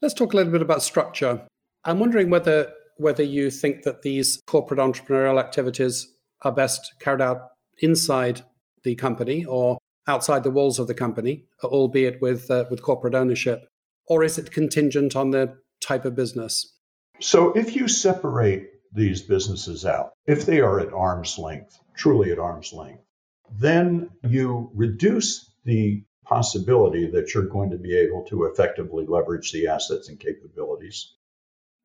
Let's 0.02 0.14
talk 0.14 0.32
a 0.32 0.36
little 0.36 0.52
bit 0.52 0.60
about 0.60 0.82
structure. 0.82 1.46
I'm 1.84 1.98
wondering 1.98 2.30
whether 2.30 2.72
whether 2.96 3.22
you 3.22 3.50
think 3.50 3.82
that 3.82 4.02
these 4.02 4.40
corporate 4.46 4.80
entrepreneurial 4.80 5.40
activities 5.40 6.08
are 6.42 6.52
best 6.52 6.94
carried 7.00 7.20
out 7.20 7.48
inside 7.78 8.42
the 8.84 8.94
company 8.94 9.44
or 9.44 9.78
outside 10.06 10.44
the 10.44 10.50
walls 10.50 10.78
of 10.78 10.86
the 10.86 10.94
company, 10.94 11.44
albeit 11.62 12.20
with 12.20 12.50
uh, 12.50 12.64
with 12.70 12.82
corporate 12.82 13.14
ownership, 13.14 13.66
or 14.06 14.22
is 14.22 14.38
it 14.38 14.52
contingent 14.52 15.16
on 15.16 15.30
the 15.30 15.56
type 15.80 16.04
of 16.04 16.14
business? 16.14 16.72
So, 17.20 17.52
if 17.52 17.76
you 17.76 17.88
separate 17.88 18.70
these 18.92 19.22
businesses 19.22 19.84
out, 19.84 20.12
if 20.26 20.46
they 20.46 20.60
are 20.60 20.80
at 20.80 20.92
arm's 20.92 21.38
length, 21.38 21.78
truly 21.96 22.32
at 22.32 22.38
arm's 22.38 22.72
length, 22.72 23.02
then 23.50 24.10
you 24.22 24.70
reduce 24.74 25.52
the 25.64 26.04
possibility 26.24 27.10
that 27.10 27.34
you're 27.34 27.46
going 27.46 27.70
to 27.70 27.78
be 27.78 27.96
able 27.96 28.24
to 28.24 28.44
effectively 28.44 29.04
leverage 29.06 29.52
the 29.52 29.66
assets 29.66 30.08
and 30.08 30.18
capabilities. 30.18 31.13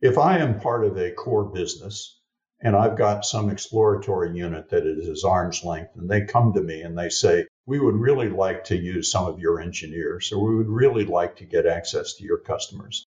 If 0.02 0.18
I 0.18 0.38
am 0.38 0.62
part 0.62 0.86
of 0.86 0.98
a 0.98 1.12
core 1.12 1.44
business 1.44 2.18
and 2.62 2.74
I've 2.74 2.98
got 2.98 3.26
some 3.26 3.50
exploratory 3.50 4.38
unit 4.38 4.70
that 4.70 4.86
is 4.86 5.26
arm's 5.26 5.64
length, 5.66 5.98
and 5.98 6.10
they 6.10 6.22
come 6.22 6.54
to 6.54 6.62
me 6.62 6.82
and 6.84 6.98
they 6.98 7.10
say, 7.10 7.48
we 7.66 7.80
would 7.80 7.96
really 7.96 8.30
like 8.30 8.64
to 8.66 8.78
use 8.78 9.12
some 9.12 9.26
of 9.26 9.40
your 9.40 9.60
engineers, 9.60 10.32
or 10.32 10.48
we 10.48 10.56
would 10.56 10.70
really 10.70 11.04
like 11.04 11.36
to 11.38 11.46
get 11.46 11.66
access 11.66 12.14
to 12.14 12.24
your 12.24 12.38
customers. 12.38 13.06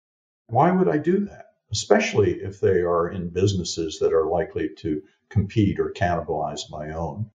Why 0.47 0.69
would 0.69 0.89
I 0.89 0.97
do 0.97 1.25
that? 1.27 1.45
Especially 1.71 2.41
if 2.41 2.59
they 2.59 2.81
are 2.81 3.09
in 3.09 3.29
businesses 3.29 3.99
that 3.99 4.11
are 4.11 4.27
likely 4.27 4.69
to 4.79 5.01
compete 5.29 5.79
or 5.79 5.91
cannibalize 5.91 6.69
my 6.69 6.91
own. 6.91 7.31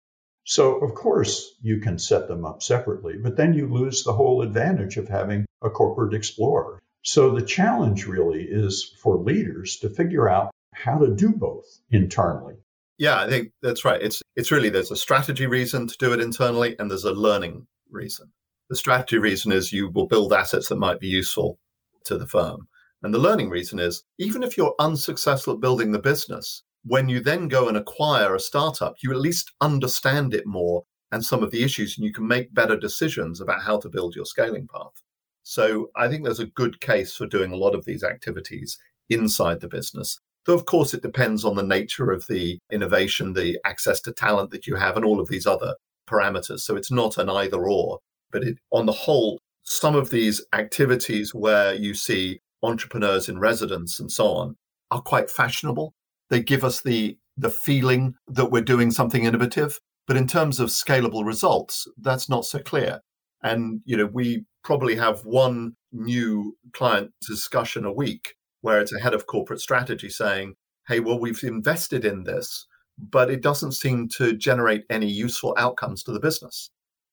So, 0.46 0.80
of 0.80 0.96
course, 0.96 1.56
you 1.62 1.80
can 1.80 2.00
set 2.00 2.28
them 2.28 2.44
up 2.44 2.64
separately, 2.64 3.18
but 3.18 3.38
then 3.38 3.54
you 3.54 3.68
lose 3.68 4.04
the 4.04 4.14
whole 4.14 4.42
advantage 4.42 4.98
of 4.98 5.08
having 5.08 5.46
a 5.62 5.70
corporate 5.70 6.16
explorer. 6.16 6.82
So, 7.04 7.32
the 7.32 7.46
challenge 7.46 8.08
really 8.08 8.44
is 8.44 8.96
for 9.02 9.18
leaders 9.18 9.78
to 9.78 9.90
figure 9.90 10.30
out 10.30 10.52
how 10.74 10.98
to 11.00 11.14
do 11.14 11.34
both 11.34 11.80
internally. 11.92 12.56
Yeah, 12.98 13.20
I 13.20 13.28
think 13.28 13.52
that's 13.62 13.84
right. 13.84 14.02
It's 14.02 14.22
it's 14.36 14.52
really 14.52 14.70
there's 14.70 14.92
a 14.92 14.96
strategy 14.96 15.46
reason 15.46 15.88
to 15.88 15.98
do 15.98 16.14
it 16.14 16.22
internally 16.22 16.76
and 16.80 16.90
there's 16.90 17.04
a 17.04 17.12
learning 17.12 17.68
reason. 17.90 18.32
The 18.70 18.76
strategy 18.78 19.18
reason 19.18 19.52
is 19.52 19.74
you 19.74 19.90
will 19.90 20.08
build 20.08 20.32
assets 20.32 20.70
that 20.70 20.78
might 20.78 21.00
be 21.00 21.08
useful 21.08 21.60
to 22.06 22.18
the 22.18 22.28
firm. 22.28 22.68
And 23.02 23.14
the 23.14 23.20
learning 23.20 23.50
reason 23.50 23.80
is 23.80 24.04
even 24.18 24.42
if 24.42 24.58
you're 24.58 24.76
unsuccessful 24.80 25.56
at 25.56 25.60
building 25.60 25.92
the 25.92 26.00
business, 26.00 26.64
when 26.86 27.10
you 27.10 27.20
then 27.20 27.50
go 27.50 27.68
and 27.68 27.76
acquire 27.76 28.34
a 28.34 28.40
startup, 28.40 28.96
you 29.04 29.12
at 29.12 29.18
least 29.18 29.52
understand 29.60 30.34
it 30.34 30.46
more 30.46 30.86
and 31.12 31.24
some 31.24 31.44
of 31.44 31.52
the 31.52 31.64
issues, 31.64 31.98
and 31.98 32.06
you 32.06 32.12
can 32.12 32.28
make 32.28 32.56
better 32.56 32.76
decisions 32.76 33.40
about 33.40 33.62
how 33.62 33.78
to 33.78 33.90
build 33.90 34.16
your 34.16 34.26
scaling 34.26 34.68
path. 34.74 35.03
So 35.44 35.90
I 35.96 36.08
think 36.08 36.24
there's 36.24 36.40
a 36.40 36.46
good 36.46 36.82
case 36.82 37.16
for 37.16 37.28
doing 37.28 37.52
a 37.52 37.58
lot 37.58 37.76
of 37.76 37.86
these 37.86 38.04
activities 38.04 38.78
inside 39.10 39.60
the 39.60 39.68
business. 39.68 40.20
Though, 40.46 40.56
of 40.56 40.66
course, 40.66 40.94
it 40.94 41.02
depends 41.02 41.46
on 41.46 41.56
the 41.56 41.64
nature 41.64 42.12
of 42.12 42.26
the 42.28 42.60
innovation, 42.72 43.34
the 43.34 43.60
access 43.66 44.02
to 44.02 44.12
talent 44.12 44.52
that 44.52 44.68
you 44.68 44.76
have, 44.76 44.96
and 44.98 45.06
all 45.06 45.20
of 45.20 45.30
these 45.30 45.48
other 45.48 45.76
parameters. 46.10 46.62
So 46.62 46.76
it's 46.76 46.92
not 46.92 47.18
an 47.18 47.30
either 47.30 47.64
or, 47.64 48.00
but 48.32 48.44
it, 48.44 48.58
on 48.72 48.86
the 48.86 48.92
whole, 48.92 49.40
some 49.64 49.96
of 49.96 50.10
these 50.10 50.46
activities 50.54 51.34
where 51.34 51.74
you 51.74 51.94
see 51.94 52.40
entrepreneurs 52.62 53.30
in 53.30 53.40
residence 53.40 54.00
and 54.00 54.12
so 54.12 54.28
on 54.28 54.56
are 54.92 55.02
quite 55.02 55.30
fashionable. 55.30 55.94
They 56.30 56.42
give 56.42 56.64
us 56.64 56.82
the 56.82 57.18
the 57.36 57.50
feeling 57.50 58.14
that 58.28 58.52
we're 58.52 58.62
doing 58.62 58.92
something 58.92 59.24
innovative, 59.24 59.80
but 60.08 60.18
in 60.18 60.28
terms 60.28 60.60
of 60.60 60.70
scalable 60.70 61.26
results, 61.26 61.88
that's 61.98 62.30
not 62.30 62.46
so 62.46 62.60
clear. 62.60 63.00
And 63.42 63.82
you 63.86 63.98
know, 63.98 64.06
we 64.06 64.46
probably 64.64 64.96
have 64.96 65.26
one 65.26 65.76
new 65.92 66.58
client 66.74 67.12
discussion 67.28 67.86
a 67.86 67.92
week 67.92 68.36
where 68.62 68.80
it's 68.80 68.94
a 68.94 69.00
head 69.00 69.14
of 69.14 69.28
corporate 69.28 69.60
strategy 69.60 70.10
saying, 70.10 70.56
hey, 70.88 71.00
well, 71.00 71.20
we've 71.20 71.44
invested 71.44 72.06
in 72.06 72.24
this, 72.24 72.66
but 72.98 73.30
it 73.30 73.42
doesn't 73.42 73.74
seem 73.74 74.08
to 74.08 74.36
generate 74.36 74.86
any 74.90 75.10
useful 75.10 75.54
outcomes 75.58 76.04
to 76.04 76.12
the 76.12 76.20
business. 76.20 76.70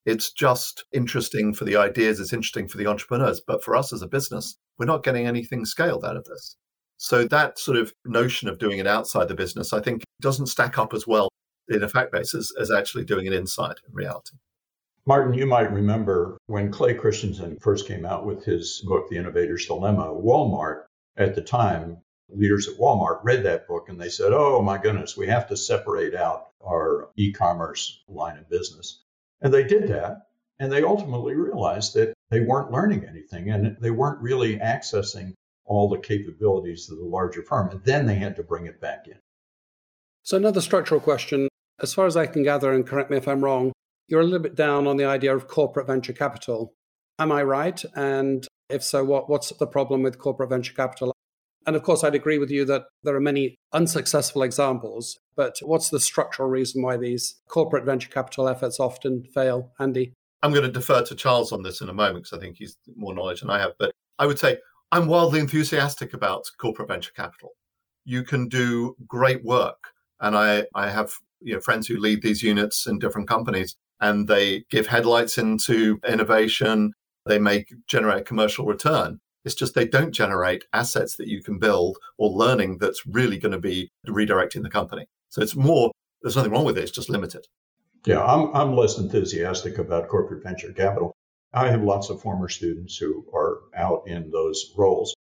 It's 0.06 0.32
just 0.32 0.84
interesting 0.92 1.52
for 1.52 1.64
the 1.64 1.76
ideas, 1.76 2.20
it's 2.20 2.32
interesting 2.32 2.68
for 2.68 2.78
the 2.78 2.86
entrepreneurs. 2.86 3.40
But 3.40 3.62
for 3.62 3.76
us 3.76 3.92
as 3.92 4.02
a 4.02 4.08
business, 4.08 4.56
we're 4.78 4.86
not 4.86 5.02
getting 5.02 5.26
anything 5.26 5.64
scaled 5.64 6.04
out 6.04 6.16
of 6.16 6.24
this. 6.24 6.56
So 6.96 7.24
that 7.24 7.58
sort 7.58 7.78
of 7.78 7.92
notion 8.04 8.48
of 8.48 8.58
doing 8.58 8.78
it 8.78 8.86
outside 8.86 9.28
the 9.28 9.34
business, 9.34 9.72
I 9.72 9.80
think, 9.80 10.02
doesn't 10.20 10.46
stack 10.46 10.78
up 10.78 10.94
as 10.94 11.06
well 11.06 11.28
in 11.68 11.82
a 11.82 11.88
fact 11.88 12.12
base 12.12 12.34
as, 12.34 12.52
as 12.60 12.70
actually 12.70 13.04
doing 13.04 13.26
it 13.26 13.32
inside 13.32 13.76
in 13.86 13.94
reality. 13.94 14.36
Martin, 15.10 15.34
you 15.34 15.44
might 15.44 15.72
remember 15.72 16.38
when 16.46 16.70
Clay 16.70 16.94
Christensen 16.94 17.58
first 17.58 17.88
came 17.88 18.06
out 18.06 18.24
with 18.24 18.44
his 18.44 18.80
book, 18.86 19.08
The 19.08 19.16
Innovator's 19.16 19.66
Dilemma, 19.66 20.04
Walmart 20.04 20.84
at 21.16 21.34
the 21.34 21.40
time, 21.40 21.96
leaders 22.28 22.68
at 22.68 22.78
Walmart 22.78 23.18
read 23.24 23.42
that 23.42 23.66
book 23.66 23.88
and 23.88 24.00
they 24.00 24.08
said, 24.08 24.32
oh 24.32 24.62
my 24.62 24.78
goodness, 24.78 25.16
we 25.16 25.26
have 25.26 25.48
to 25.48 25.56
separate 25.56 26.14
out 26.14 26.50
our 26.64 27.08
e 27.16 27.32
commerce 27.32 28.04
line 28.06 28.38
of 28.38 28.48
business. 28.48 29.02
And 29.40 29.52
they 29.52 29.64
did 29.64 29.88
that. 29.88 30.28
And 30.60 30.70
they 30.70 30.84
ultimately 30.84 31.34
realized 31.34 31.94
that 31.94 32.14
they 32.30 32.42
weren't 32.42 32.70
learning 32.70 33.04
anything 33.04 33.50
and 33.50 33.76
they 33.80 33.90
weren't 33.90 34.22
really 34.22 34.58
accessing 34.58 35.34
all 35.64 35.88
the 35.88 35.98
capabilities 35.98 36.88
of 36.88 36.98
the 36.98 37.04
larger 37.04 37.42
firm. 37.42 37.68
And 37.70 37.82
then 37.82 38.06
they 38.06 38.14
had 38.14 38.36
to 38.36 38.44
bring 38.44 38.66
it 38.66 38.80
back 38.80 39.08
in. 39.08 39.18
So, 40.22 40.36
another 40.36 40.60
structural 40.60 41.00
question. 41.00 41.48
As 41.80 41.94
far 41.94 42.06
as 42.06 42.16
I 42.16 42.26
can 42.26 42.44
gather, 42.44 42.72
and 42.72 42.86
correct 42.86 43.10
me 43.10 43.16
if 43.16 43.26
I'm 43.26 43.42
wrong, 43.42 43.72
you're 44.10 44.20
a 44.20 44.24
little 44.24 44.40
bit 44.40 44.56
down 44.56 44.86
on 44.86 44.96
the 44.96 45.04
idea 45.04 45.34
of 45.34 45.46
corporate 45.46 45.86
venture 45.86 46.12
capital. 46.12 46.74
Am 47.18 47.30
I 47.30 47.42
right? 47.42 47.82
And 47.94 48.46
if 48.68 48.82
so, 48.82 49.04
what, 49.04 49.30
what's 49.30 49.50
the 49.50 49.66
problem 49.66 50.02
with 50.02 50.18
corporate 50.18 50.50
venture 50.50 50.74
capital? 50.74 51.14
And 51.66 51.76
of 51.76 51.82
course, 51.82 52.02
I'd 52.02 52.14
agree 52.14 52.38
with 52.38 52.50
you 52.50 52.64
that 52.64 52.86
there 53.04 53.14
are 53.14 53.20
many 53.20 53.54
unsuccessful 53.72 54.42
examples, 54.42 55.18
but 55.36 55.58
what's 55.62 55.90
the 55.90 56.00
structural 56.00 56.48
reason 56.48 56.82
why 56.82 56.96
these 56.96 57.36
corporate 57.48 57.84
venture 57.84 58.08
capital 58.08 58.48
efforts 58.48 58.80
often 58.80 59.22
fail, 59.22 59.70
Andy? 59.78 60.14
I'm 60.42 60.52
going 60.52 60.64
to 60.64 60.72
defer 60.72 61.02
to 61.04 61.14
Charles 61.14 61.52
on 61.52 61.62
this 61.62 61.80
in 61.80 61.88
a 61.88 61.94
moment 61.94 62.24
because 62.24 62.38
I 62.38 62.40
think 62.40 62.56
he's 62.56 62.76
more 62.96 63.14
knowledge 63.14 63.42
than 63.42 63.50
I 63.50 63.60
have. 63.60 63.72
But 63.78 63.92
I 64.18 64.26
would 64.26 64.38
say 64.38 64.58
I'm 64.90 65.06
wildly 65.06 65.38
enthusiastic 65.38 66.14
about 66.14 66.50
corporate 66.58 66.88
venture 66.88 67.12
capital. 67.14 67.50
You 68.04 68.24
can 68.24 68.48
do 68.48 68.96
great 69.06 69.44
work. 69.44 69.92
And 70.20 70.36
I, 70.36 70.64
I 70.74 70.88
have 70.90 71.12
you 71.40 71.54
know, 71.54 71.60
friends 71.60 71.86
who 71.86 71.98
lead 71.98 72.22
these 72.22 72.42
units 72.42 72.86
in 72.86 72.98
different 72.98 73.28
companies 73.28 73.76
and 74.00 74.28
they 74.28 74.64
give 74.70 74.86
headlights 74.86 75.38
into 75.38 76.00
innovation. 76.06 76.92
They 77.26 77.38
make 77.38 77.74
generate 77.86 78.26
commercial 78.26 78.64
return. 78.64 79.20
It's 79.44 79.54
just 79.54 79.74
they 79.74 79.86
don't 79.86 80.12
generate 80.12 80.64
assets 80.72 81.16
that 81.16 81.28
you 81.28 81.42
can 81.42 81.58
build 81.58 81.98
or 82.18 82.30
learning 82.30 82.78
that's 82.78 83.06
really 83.06 83.38
going 83.38 83.52
to 83.52 83.58
be 83.58 83.90
redirecting 84.06 84.62
the 84.62 84.70
company. 84.70 85.06
So 85.28 85.40
it's 85.42 85.56
more, 85.56 85.90
there's 86.22 86.36
nothing 86.36 86.52
wrong 86.52 86.64
with 86.64 86.76
it, 86.76 86.82
it's 86.82 86.90
just 86.90 87.08
limited. 87.08 87.46
Yeah, 88.06 88.22
I'm, 88.24 88.54
I'm 88.54 88.76
less 88.76 88.98
enthusiastic 88.98 89.78
about 89.78 90.08
corporate 90.08 90.42
venture 90.42 90.72
capital. 90.72 91.12
I 91.52 91.68
have 91.70 91.82
lots 91.82 92.10
of 92.10 92.20
former 92.20 92.48
students 92.48 92.96
who 92.96 93.26
are 93.34 93.58
out 93.74 94.04
in 94.06 94.30
those 94.30 94.72
roles. 94.76 95.14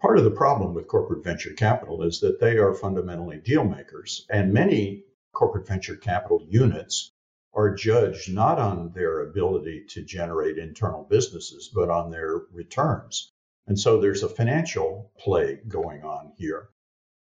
Part 0.00 0.18
of 0.18 0.24
the 0.24 0.30
problem 0.30 0.74
with 0.74 0.88
corporate 0.88 1.24
venture 1.24 1.52
capital 1.52 2.02
is 2.02 2.20
that 2.20 2.40
they 2.40 2.58
are 2.58 2.74
fundamentally 2.74 3.38
deal 3.38 3.64
makers, 3.64 4.26
and 4.30 4.52
many 4.52 5.04
corporate 5.32 5.66
venture 5.66 5.96
capital 5.96 6.44
units 6.48 7.10
are 7.54 7.74
judged 7.74 8.32
not 8.32 8.58
on 8.58 8.90
their 8.90 9.20
ability 9.20 9.84
to 9.90 10.02
generate 10.02 10.58
internal 10.58 11.04
businesses, 11.04 11.70
but 11.72 11.88
on 11.88 12.10
their 12.10 12.42
returns. 12.52 13.30
And 13.66 13.78
so 13.78 14.00
there's 14.00 14.22
a 14.22 14.28
financial 14.28 15.12
play 15.18 15.60
going 15.68 16.02
on 16.02 16.32
here. 16.36 16.68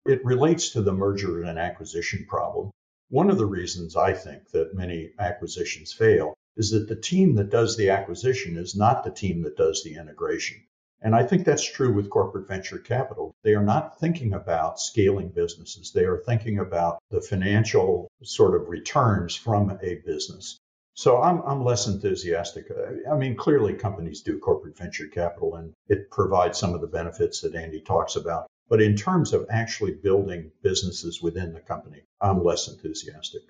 It 0.06 0.24
relates 0.24 0.70
to 0.70 0.82
the 0.82 0.92
merger 0.92 1.42
and 1.42 1.58
acquisition 1.58 2.26
problem. 2.28 2.70
One 3.08 3.30
of 3.30 3.38
the 3.38 3.46
reasons 3.46 3.96
I 3.96 4.12
think 4.12 4.50
that 4.50 4.74
many 4.74 5.12
acquisitions 5.18 5.92
fail 5.92 6.34
is 6.56 6.70
that 6.70 6.88
the 6.88 6.96
team 6.96 7.34
that 7.36 7.50
does 7.50 7.76
the 7.76 7.90
acquisition 7.90 8.56
is 8.56 8.74
not 8.74 9.04
the 9.04 9.10
team 9.10 9.42
that 9.42 9.56
does 9.56 9.82
the 9.82 9.94
integration. 9.96 10.62
And 11.04 11.14
I 11.14 11.22
think 11.22 11.44
that's 11.44 11.70
true 11.70 11.92
with 11.92 12.08
corporate 12.08 12.48
venture 12.48 12.78
capital. 12.78 13.34
They 13.42 13.54
are 13.54 13.62
not 13.62 14.00
thinking 14.00 14.32
about 14.32 14.80
scaling 14.80 15.28
businesses. 15.28 15.92
They 15.92 16.04
are 16.04 16.22
thinking 16.24 16.58
about 16.58 16.98
the 17.10 17.20
financial 17.20 18.08
sort 18.22 18.58
of 18.58 18.70
returns 18.70 19.36
from 19.36 19.78
a 19.82 19.96
business. 20.06 20.58
So 20.94 21.20
I'm, 21.20 21.42
I'm 21.42 21.62
less 21.62 21.86
enthusiastic. 21.88 22.70
I 23.10 23.16
mean, 23.16 23.36
clearly 23.36 23.74
companies 23.74 24.22
do 24.22 24.38
corporate 24.38 24.78
venture 24.78 25.08
capital 25.08 25.56
and 25.56 25.74
it 25.88 26.10
provides 26.10 26.58
some 26.58 26.72
of 26.72 26.80
the 26.80 26.86
benefits 26.86 27.42
that 27.42 27.54
Andy 27.54 27.80
talks 27.80 28.16
about. 28.16 28.46
But 28.70 28.80
in 28.80 28.96
terms 28.96 29.34
of 29.34 29.46
actually 29.50 29.92
building 29.92 30.50
businesses 30.62 31.20
within 31.20 31.52
the 31.52 31.60
company, 31.60 32.02
I'm 32.22 32.42
less 32.42 32.66
enthusiastic. 32.68 33.42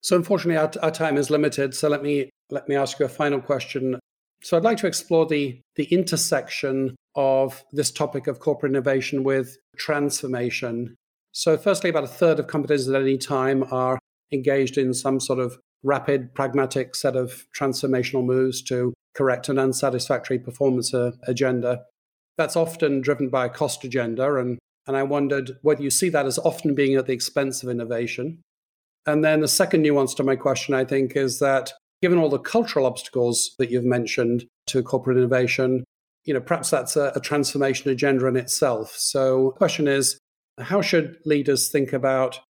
So 0.00 0.14
unfortunately, 0.14 0.58
our, 0.58 0.70
our 0.80 0.92
time 0.92 1.16
is 1.16 1.28
limited. 1.28 1.74
So 1.74 1.88
let 1.88 2.04
me 2.04 2.30
let 2.50 2.68
me 2.68 2.76
ask 2.76 3.00
you 3.00 3.06
a 3.06 3.08
final 3.08 3.40
question. 3.40 3.98
So 4.42 4.56
I'd 4.56 4.64
like 4.64 4.78
to 4.78 4.86
explore 4.86 5.26
the 5.26 5.60
the 5.76 5.84
intersection 5.84 6.96
of 7.14 7.64
this 7.72 7.90
topic 7.90 8.26
of 8.26 8.40
corporate 8.40 8.72
innovation 8.72 9.24
with 9.24 9.56
transformation. 9.76 10.94
So 11.32 11.56
firstly, 11.56 11.90
about 11.90 12.04
a 12.04 12.08
third 12.08 12.38
of 12.38 12.46
companies 12.46 12.88
at 12.88 13.00
any 13.00 13.18
time 13.18 13.64
are 13.70 13.98
engaged 14.32 14.78
in 14.78 14.94
some 14.94 15.20
sort 15.20 15.38
of 15.38 15.58
rapid, 15.82 16.34
pragmatic 16.34 16.94
set 16.94 17.16
of 17.16 17.44
transformational 17.56 18.24
moves 18.24 18.62
to 18.62 18.94
correct 19.14 19.48
an 19.48 19.58
unsatisfactory 19.58 20.38
performance 20.38 20.94
uh, 20.94 21.12
agenda. 21.26 21.82
That's 22.36 22.56
often 22.56 23.00
driven 23.00 23.28
by 23.28 23.46
a 23.46 23.50
cost 23.50 23.84
agenda. 23.84 24.36
And, 24.36 24.58
and 24.86 24.96
I 24.96 25.02
wondered 25.02 25.58
whether 25.62 25.82
you 25.82 25.90
see 25.90 26.08
that 26.10 26.26
as 26.26 26.38
often 26.38 26.74
being 26.74 26.94
at 26.96 27.06
the 27.06 27.12
expense 27.12 27.62
of 27.62 27.68
innovation. 27.68 28.40
And 29.06 29.24
then 29.24 29.40
the 29.40 29.48
second 29.48 29.82
nuance 29.82 30.14
to 30.14 30.24
my 30.24 30.36
question, 30.36 30.74
I 30.74 30.84
think, 30.84 31.16
is 31.16 31.38
that 31.38 31.72
given 32.02 32.18
all 32.18 32.28
the 32.28 32.38
cultural 32.38 32.86
obstacles 32.86 33.54
that 33.58 33.70
you've 33.70 33.84
mentioned 33.84 34.44
to 34.66 34.82
corporate 34.82 35.18
innovation, 35.18 35.84
you 36.24 36.34
know, 36.34 36.40
perhaps 36.40 36.70
that's 36.70 36.96
a, 36.96 37.12
a 37.14 37.20
transformation 37.20 37.90
agenda 37.90 38.26
in 38.26 38.36
itself. 38.36 38.94
So 38.96 39.52
the 39.54 39.58
question 39.58 39.88
is, 39.88 40.18
how 40.58 40.82
should 40.82 41.16
leaders 41.24 41.70
think 41.70 41.92
about 41.92 42.40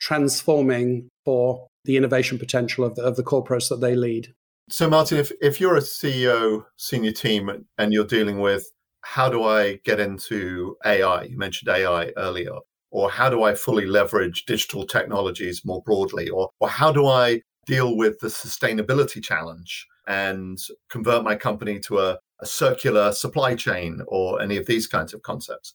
transforming 0.00 1.08
for 1.24 1.66
the 1.84 1.96
innovation 1.96 2.38
potential 2.38 2.84
of 2.84 2.94
the, 2.94 3.02
of 3.02 3.16
the 3.16 3.22
corporates 3.22 3.68
that 3.68 3.80
they 3.80 3.96
lead. 3.96 4.32
So, 4.70 4.88
Martin, 4.90 5.18
if, 5.18 5.32
if 5.40 5.60
you're 5.60 5.76
a 5.76 5.80
CEO, 5.80 6.64
senior 6.76 7.12
team, 7.12 7.66
and 7.78 7.92
you're 7.92 8.04
dealing 8.04 8.40
with 8.40 8.70
how 9.00 9.30
do 9.30 9.42
I 9.44 9.80
get 9.84 9.98
into 9.98 10.76
AI? 10.84 11.22
You 11.22 11.38
mentioned 11.38 11.70
AI 11.70 12.12
earlier. 12.16 12.56
Or 12.90 13.10
how 13.10 13.30
do 13.30 13.42
I 13.42 13.54
fully 13.54 13.86
leverage 13.86 14.44
digital 14.44 14.84
technologies 14.86 15.62
more 15.64 15.82
broadly? 15.82 16.28
Or, 16.28 16.50
or 16.60 16.68
how 16.68 16.92
do 16.92 17.06
I 17.06 17.42
deal 17.68 17.96
with 17.96 18.18
the 18.20 18.28
sustainability 18.28 19.22
challenge 19.22 19.86
and 20.06 20.58
convert 20.88 21.22
my 21.22 21.36
company 21.36 21.78
to 21.78 21.98
a, 21.98 22.18
a 22.40 22.46
circular 22.46 23.12
supply 23.12 23.54
chain 23.54 24.00
or 24.08 24.40
any 24.40 24.56
of 24.56 24.66
these 24.66 24.86
kinds 24.86 25.12
of 25.12 25.22
concepts? 25.22 25.74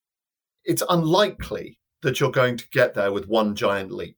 It's 0.65 0.81
unlikely 0.89 1.77
that 2.01 2.19
you're 2.19 2.31
going 2.31 2.57
to 2.57 2.69
get 2.71 2.95
there 2.95 3.11
with 3.11 3.27
one 3.27 3.55
giant 3.55 3.91
leap, 3.91 4.17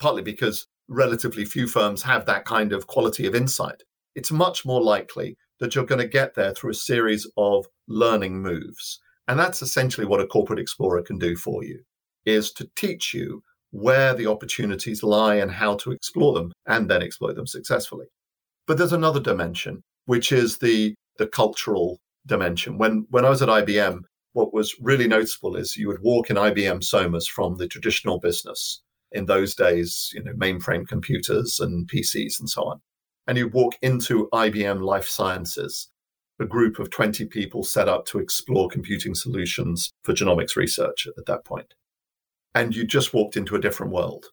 partly 0.00 0.22
because 0.22 0.66
relatively 0.88 1.44
few 1.44 1.68
firms 1.68 2.02
have 2.02 2.26
that 2.26 2.44
kind 2.44 2.72
of 2.72 2.88
quality 2.88 3.26
of 3.26 3.34
insight. 3.34 3.84
It's 4.16 4.32
much 4.32 4.66
more 4.66 4.82
likely 4.82 5.36
that 5.60 5.74
you're 5.74 5.86
going 5.86 6.00
to 6.00 6.08
get 6.08 6.34
there 6.34 6.52
through 6.52 6.72
a 6.72 6.74
series 6.74 7.30
of 7.36 7.66
learning 7.86 8.42
moves. 8.42 9.00
And 9.28 9.38
that's 9.38 9.62
essentially 9.62 10.06
what 10.06 10.20
a 10.20 10.26
corporate 10.26 10.58
explorer 10.58 11.02
can 11.02 11.18
do 11.18 11.36
for 11.36 11.62
you 11.62 11.80
is 12.26 12.50
to 12.52 12.68
teach 12.74 13.14
you 13.14 13.42
where 13.70 14.14
the 14.14 14.26
opportunities 14.26 15.02
lie 15.02 15.36
and 15.36 15.50
how 15.50 15.76
to 15.76 15.92
explore 15.92 16.34
them 16.34 16.52
and 16.66 16.88
then 16.88 17.02
exploit 17.02 17.36
them 17.36 17.46
successfully. 17.46 18.06
But 18.66 18.78
there's 18.78 18.92
another 18.92 19.20
dimension, 19.20 19.82
which 20.06 20.32
is 20.32 20.58
the 20.58 20.94
the 21.18 21.26
cultural 21.26 21.98
dimension. 22.26 22.78
When 22.78 23.06
when 23.10 23.24
I 23.24 23.30
was 23.30 23.42
at 23.42 23.48
IBM, 23.48 24.00
what 24.32 24.54
was 24.54 24.74
really 24.80 25.08
noticeable 25.08 25.56
is 25.56 25.76
you 25.76 25.88
would 25.88 26.02
walk 26.02 26.30
in 26.30 26.36
IBM 26.36 26.84
Somers 26.84 27.26
from 27.26 27.56
the 27.56 27.66
traditional 27.66 28.20
business 28.20 28.82
in 29.12 29.26
those 29.26 29.54
days, 29.54 30.10
you 30.14 30.22
know, 30.22 30.32
mainframe 30.34 30.86
computers 30.86 31.60
and 31.60 31.88
PCs 31.88 32.38
and 32.38 32.48
so 32.48 32.64
on. 32.64 32.80
And 33.26 33.36
you'd 33.36 33.52
walk 33.52 33.76
into 33.82 34.28
IBM 34.32 34.80
Life 34.80 35.08
Sciences, 35.08 35.88
a 36.38 36.46
group 36.46 36.78
of 36.78 36.90
20 36.90 37.24
people 37.26 37.64
set 37.64 37.88
up 37.88 38.06
to 38.06 38.18
explore 38.18 38.68
computing 38.68 39.14
solutions 39.14 39.90
for 40.02 40.12
genomics 40.12 40.56
research 40.56 41.06
at 41.16 41.26
that 41.26 41.44
point. 41.44 41.74
And 42.54 42.74
you 42.74 42.86
just 42.86 43.14
walked 43.14 43.36
into 43.36 43.54
a 43.54 43.60
different 43.60 43.92
world. 43.92 44.26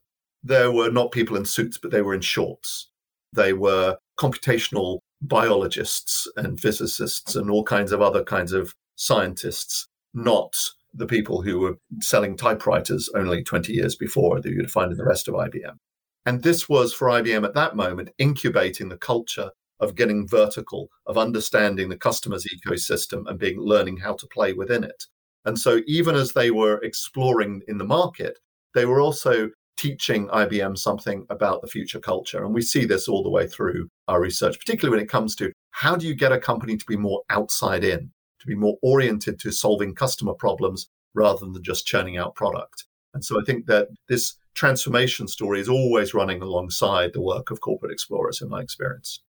There 0.43 0.71
were 0.71 0.89
not 0.89 1.11
people 1.11 1.35
in 1.35 1.45
suits, 1.45 1.77
but 1.77 1.91
they 1.91 2.01
were 2.01 2.13
in 2.13 2.21
shorts. 2.21 2.89
They 3.33 3.53
were 3.53 3.97
computational 4.19 4.99
biologists 5.21 6.27
and 6.37 6.59
physicists 6.59 7.35
and 7.35 7.49
all 7.49 7.63
kinds 7.63 7.91
of 7.91 8.01
other 8.01 8.23
kinds 8.23 8.53
of 8.53 8.73
scientists, 8.95 9.87
not 10.13 10.55
the 10.93 11.05
people 11.05 11.41
who 11.41 11.59
were 11.59 11.75
selling 11.99 12.37
typewriters 12.37 13.09
only 13.15 13.43
20 13.43 13.73
years 13.73 13.95
before 13.95 14.39
that 14.39 14.49
you'd 14.49 14.71
find 14.71 14.91
in 14.91 14.97
the 14.97 15.05
rest 15.05 15.27
of 15.27 15.33
IBM. 15.33 15.77
And 16.25 16.41
this 16.41 16.69
was 16.69 16.93
for 16.93 17.09
IBM 17.09 17.43
at 17.45 17.53
that 17.53 17.75
moment 17.75 18.09
incubating 18.17 18.89
the 18.89 18.97
culture 18.97 19.51
of 19.79 19.95
getting 19.95 20.27
vertical, 20.27 20.89
of 21.05 21.17
understanding 21.17 21.89
the 21.89 21.97
customer's 21.97 22.47
ecosystem 22.47 23.27
and 23.27 23.37
being 23.37 23.59
learning 23.59 23.97
how 23.97 24.13
to 24.13 24.27
play 24.27 24.53
within 24.53 24.83
it. 24.83 25.05
And 25.45 25.59
so 25.59 25.81
even 25.87 26.15
as 26.15 26.33
they 26.33 26.51
were 26.51 26.81
exploring 26.83 27.61
in 27.67 27.77
the 27.77 27.85
market, 27.85 28.39
they 28.73 28.85
were 28.85 28.99
also 28.99 29.49
teaching 29.77 30.27
IBM 30.29 30.77
something 30.77 31.25
about 31.29 31.61
the 31.61 31.67
future 31.67 31.99
culture. 31.99 32.43
And 32.43 32.53
we 32.53 32.61
see 32.61 32.85
this 32.85 33.07
all 33.07 33.23
the 33.23 33.29
way 33.29 33.47
through 33.47 33.89
our 34.07 34.21
research, 34.21 34.57
particularly 34.57 34.95
when 34.95 35.03
it 35.03 35.09
comes 35.09 35.35
to 35.35 35.51
how 35.71 35.95
do 35.95 36.07
you 36.07 36.15
get 36.15 36.31
a 36.31 36.39
company 36.39 36.77
to 36.77 36.85
be 36.87 36.97
more 36.97 37.21
outside 37.29 37.83
in, 37.83 38.11
to 38.39 38.47
be 38.47 38.55
more 38.55 38.77
oriented 38.81 39.39
to 39.39 39.51
solving 39.51 39.93
customer 39.93 40.33
problems 40.33 40.87
rather 41.13 41.39
than 41.39 41.61
just 41.63 41.85
churning 41.85 42.17
out 42.17 42.35
product. 42.35 42.85
And 43.13 43.23
so 43.23 43.39
I 43.39 43.43
think 43.45 43.65
that 43.67 43.89
this 44.09 44.35
transformation 44.55 45.27
story 45.27 45.59
is 45.59 45.69
always 45.69 46.13
running 46.13 46.41
alongside 46.41 47.13
the 47.13 47.21
work 47.21 47.51
of 47.51 47.61
corporate 47.61 47.91
explorers, 47.91 48.41
in 48.41 48.49
my 48.49 48.61
experience. 48.61 49.21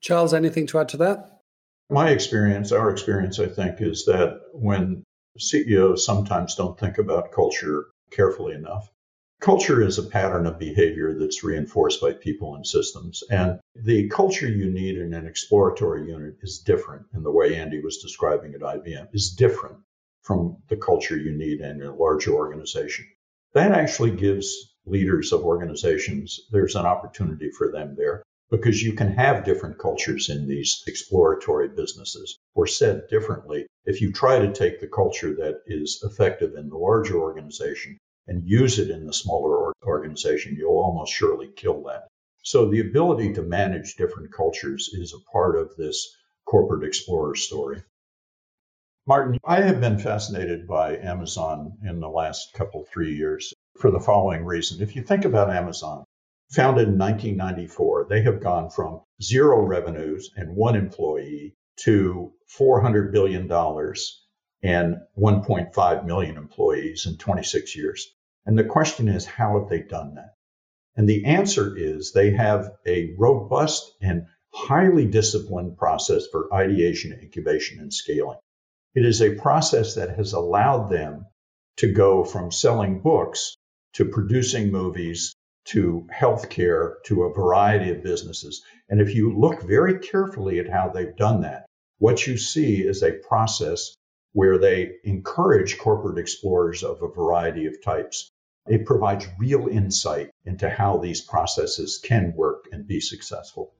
Charles, 0.00 0.32
anything 0.32 0.66
to 0.68 0.78
add 0.78 0.88
to 0.90 0.96
that? 0.98 1.40
My 1.90 2.10
experience, 2.10 2.70
our 2.70 2.90
experience, 2.90 3.40
I 3.40 3.46
think, 3.46 3.80
is 3.80 4.04
that 4.04 4.40
when 4.52 5.04
CEOs 5.36 6.04
sometimes 6.04 6.54
don't 6.54 6.78
think 6.78 6.98
about 6.98 7.32
culture 7.32 7.86
carefully 8.10 8.54
enough, 8.54 8.90
Culture 9.40 9.80
is 9.80 9.98
a 9.98 10.02
pattern 10.02 10.46
of 10.46 10.58
behavior 10.58 11.14
that's 11.14 11.44
reinforced 11.44 12.00
by 12.00 12.12
people 12.12 12.56
and 12.56 12.66
systems. 12.66 13.22
And 13.30 13.60
the 13.76 14.08
culture 14.08 14.48
you 14.48 14.68
need 14.68 14.98
in 14.98 15.14
an 15.14 15.26
exploratory 15.26 16.08
unit 16.08 16.38
is 16.42 16.58
different 16.58 17.06
in 17.14 17.22
the 17.22 17.30
way 17.30 17.54
Andy 17.54 17.80
was 17.80 17.98
describing 17.98 18.54
at 18.54 18.62
IBM, 18.62 19.14
is 19.14 19.30
different 19.30 19.76
from 20.22 20.56
the 20.66 20.76
culture 20.76 21.16
you 21.16 21.30
need 21.30 21.60
in 21.60 21.80
a 21.82 21.94
larger 21.94 22.32
organization. 22.32 23.06
That 23.52 23.70
actually 23.70 24.10
gives 24.10 24.74
leaders 24.86 25.32
of 25.32 25.44
organizations, 25.44 26.40
there's 26.50 26.74
an 26.74 26.86
opportunity 26.86 27.50
for 27.50 27.70
them 27.70 27.94
there 27.94 28.24
because 28.50 28.82
you 28.82 28.94
can 28.94 29.12
have 29.12 29.44
different 29.44 29.78
cultures 29.78 30.28
in 30.30 30.48
these 30.48 30.82
exploratory 30.86 31.68
businesses. 31.68 32.38
Or 32.54 32.66
said 32.66 33.08
differently, 33.08 33.66
if 33.84 34.00
you 34.00 34.12
try 34.12 34.38
to 34.38 34.52
take 34.52 34.80
the 34.80 34.88
culture 34.88 35.34
that 35.36 35.62
is 35.66 36.02
effective 36.02 36.54
in 36.54 36.68
the 36.68 36.78
larger 36.78 37.16
organization 37.16 37.98
and 38.26 38.48
use 38.48 38.78
it 38.78 38.90
in 38.90 39.06
the 39.06 39.12
smaller 39.12 39.72
organization, 39.84 40.56
you'll 40.56 40.78
almost 40.78 41.12
surely 41.12 41.48
kill 41.56 41.82
that. 41.84 42.08
So 42.42 42.68
the 42.68 42.80
ability 42.80 43.34
to 43.34 43.42
manage 43.42 43.96
different 43.96 44.32
cultures 44.32 44.90
is 44.92 45.12
a 45.12 45.30
part 45.30 45.56
of 45.56 45.76
this 45.76 46.16
corporate 46.46 46.84
explorer 46.84 47.34
story. 47.34 47.82
Martin, 49.06 49.38
I 49.44 49.62
have 49.62 49.80
been 49.80 49.98
fascinated 49.98 50.66
by 50.66 50.96
Amazon 50.98 51.78
in 51.82 52.00
the 52.00 52.08
last 52.08 52.52
couple, 52.54 52.84
three 52.84 53.16
years 53.16 53.54
for 53.78 53.90
the 53.90 54.00
following 54.00 54.44
reason. 54.44 54.82
If 54.82 54.96
you 54.96 55.02
think 55.02 55.24
about 55.24 55.50
Amazon, 55.50 56.04
founded 56.50 56.88
in 56.88 56.98
1994, 56.98 58.06
they 58.08 58.22
have 58.22 58.40
gone 58.40 58.70
from 58.70 59.02
zero 59.22 59.60
revenues 59.60 60.30
and 60.36 60.56
one 60.56 60.76
employee 60.76 61.54
to 61.76 62.32
$400 62.58 63.12
billion 63.12 63.42
and 64.62 64.96
1.5 65.18 66.06
million 66.06 66.36
employees 66.36 67.06
in 67.06 67.16
26 67.16 67.76
years. 67.76 68.14
And 68.46 68.58
the 68.58 68.64
question 68.64 69.08
is, 69.08 69.26
how 69.26 69.60
have 69.60 69.68
they 69.68 69.82
done 69.82 70.14
that? 70.14 70.34
And 70.96 71.08
the 71.08 71.26
answer 71.26 71.76
is 71.76 72.12
they 72.12 72.32
have 72.32 72.72
a 72.86 73.14
robust 73.18 73.92
and 74.00 74.26
highly 74.52 75.06
disciplined 75.06 75.76
process 75.76 76.26
for 76.26 76.52
ideation, 76.52 77.12
incubation, 77.12 77.78
and 77.78 77.92
scaling. 77.92 78.38
It 78.94 79.04
is 79.04 79.22
a 79.22 79.36
process 79.36 79.94
that 79.94 80.16
has 80.16 80.32
allowed 80.32 80.88
them 80.88 81.26
to 81.76 81.92
go 81.92 82.24
from 82.24 82.50
selling 82.50 83.00
books 83.00 83.54
to 83.92 84.06
producing 84.06 84.72
movies 84.72 85.34
to 85.68 86.06
healthcare 86.12 86.94
to 87.04 87.24
a 87.24 87.32
variety 87.32 87.90
of 87.90 88.02
businesses. 88.02 88.62
And 88.88 89.00
if 89.00 89.14
you 89.14 89.36
look 89.36 89.62
very 89.62 89.98
carefully 89.98 90.58
at 90.58 90.68
how 90.68 90.88
they've 90.88 91.16
done 91.16 91.40
that, 91.42 91.66
what 91.98 92.26
you 92.26 92.36
see 92.36 92.82
is 92.82 93.02
a 93.02 93.12
process 93.12 93.94
where 94.32 94.58
they 94.58 94.92
encourage 95.04 95.78
corporate 95.78 96.18
explorers 96.18 96.82
of 96.82 97.02
a 97.02 97.08
variety 97.08 97.66
of 97.66 97.82
types 97.82 98.30
it 98.68 98.84
provides 98.84 99.26
real 99.38 99.66
insight 99.66 100.30
into 100.44 100.68
how 100.68 100.98
these 100.98 101.20
processes 101.20 101.98
can 102.02 102.34
work 102.36 102.66
and 102.70 102.86
be 102.86 103.00
successful. 103.00 103.72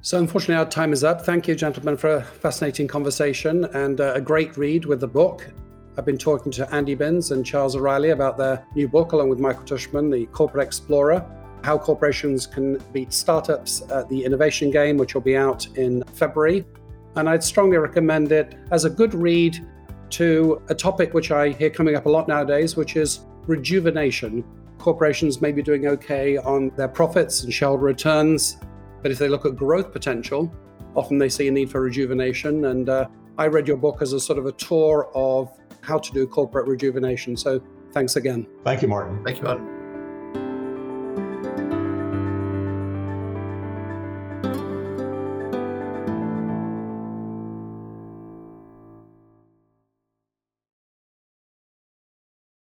So, 0.00 0.18
unfortunately, 0.18 0.56
our 0.56 0.70
time 0.70 0.92
is 0.92 1.02
up. 1.02 1.22
Thank 1.22 1.48
you, 1.48 1.54
gentlemen, 1.54 1.96
for 1.96 2.16
a 2.16 2.22
fascinating 2.22 2.86
conversation 2.86 3.64
and 3.64 4.00
uh, 4.00 4.14
a 4.14 4.20
great 4.20 4.56
read 4.56 4.84
with 4.84 5.00
the 5.00 5.08
book. 5.08 5.48
I've 5.98 6.04
been 6.04 6.16
talking 6.16 6.52
to 6.52 6.72
Andy 6.72 6.94
Binns 6.94 7.32
and 7.32 7.44
Charles 7.44 7.74
O'Reilly 7.74 8.10
about 8.10 8.38
their 8.38 8.64
new 8.76 8.86
book, 8.86 9.10
along 9.10 9.30
with 9.30 9.40
Michael 9.40 9.64
Tushman, 9.64 10.12
The 10.12 10.26
Corporate 10.26 10.64
Explorer 10.64 11.26
How 11.64 11.76
Corporations 11.76 12.46
Can 12.46 12.78
Beat 12.92 13.12
Startups 13.12 13.82
at 13.90 14.08
the 14.08 14.24
Innovation 14.24 14.70
Game, 14.70 14.96
which 14.96 15.14
will 15.14 15.22
be 15.22 15.36
out 15.36 15.66
in 15.76 16.04
February. 16.14 16.64
And 17.16 17.28
I'd 17.28 17.42
strongly 17.42 17.78
recommend 17.78 18.30
it 18.30 18.54
as 18.70 18.84
a 18.84 18.90
good 18.90 19.12
read 19.12 19.58
to 20.10 20.62
a 20.68 20.74
topic 20.74 21.14
which 21.14 21.32
I 21.32 21.48
hear 21.48 21.68
coming 21.68 21.96
up 21.96 22.06
a 22.06 22.08
lot 22.08 22.28
nowadays, 22.28 22.76
which 22.76 22.94
is 22.94 23.26
rejuvenation. 23.48 24.44
Corporations 24.78 25.40
may 25.40 25.50
be 25.50 25.62
doing 25.62 25.88
okay 25.88 26.36
on 26.36 26.70
their 26.76 26.86
profits 26.86 27.42
and 27.42 27.52
shareholder 27.52 27.82
returns, 27.82 28.58
but 29.02 29.10
if 29.10 29.18
they 29.18 29.28
look 29.28 29.44
at 29.46 29.56
growth 29.56 29.92
potential, 29.92 30.54
often 30.94 31.18
they 31.18 31.28
see 31.28 31.48
a 31.48 31.50
need 31.50 31.72
for 31.72 31.80
rejuvenation. 31.80 32.66
And 32.66 32.88
uh, 32.88 33.08
I 33.36 33.48
read 33.48 33.66
your 33.66 33.78
book 33.78 34.00
as 34.00 34.12
a 34.12 34.20
sort 34.20 34.38
of 34.38 34.46
a 34.46 34.52
tour 34.52 35.10
of 35.12 35.58
how 35.88 35.98
to 35.98 36.12
do 36.12 36.26
corporate 36.26 36.68
rejuvenation. 36.68 37.36
So 37.36 37.60
thanks 37.92 38.16
again. 38.16 38.46
Thank 38.62 38.82
you, 38.82 38.88
Martin. 38.88 39.24
Thank 39.24 39.38
you, 39.38 39.44
Martin. 39.44 39.77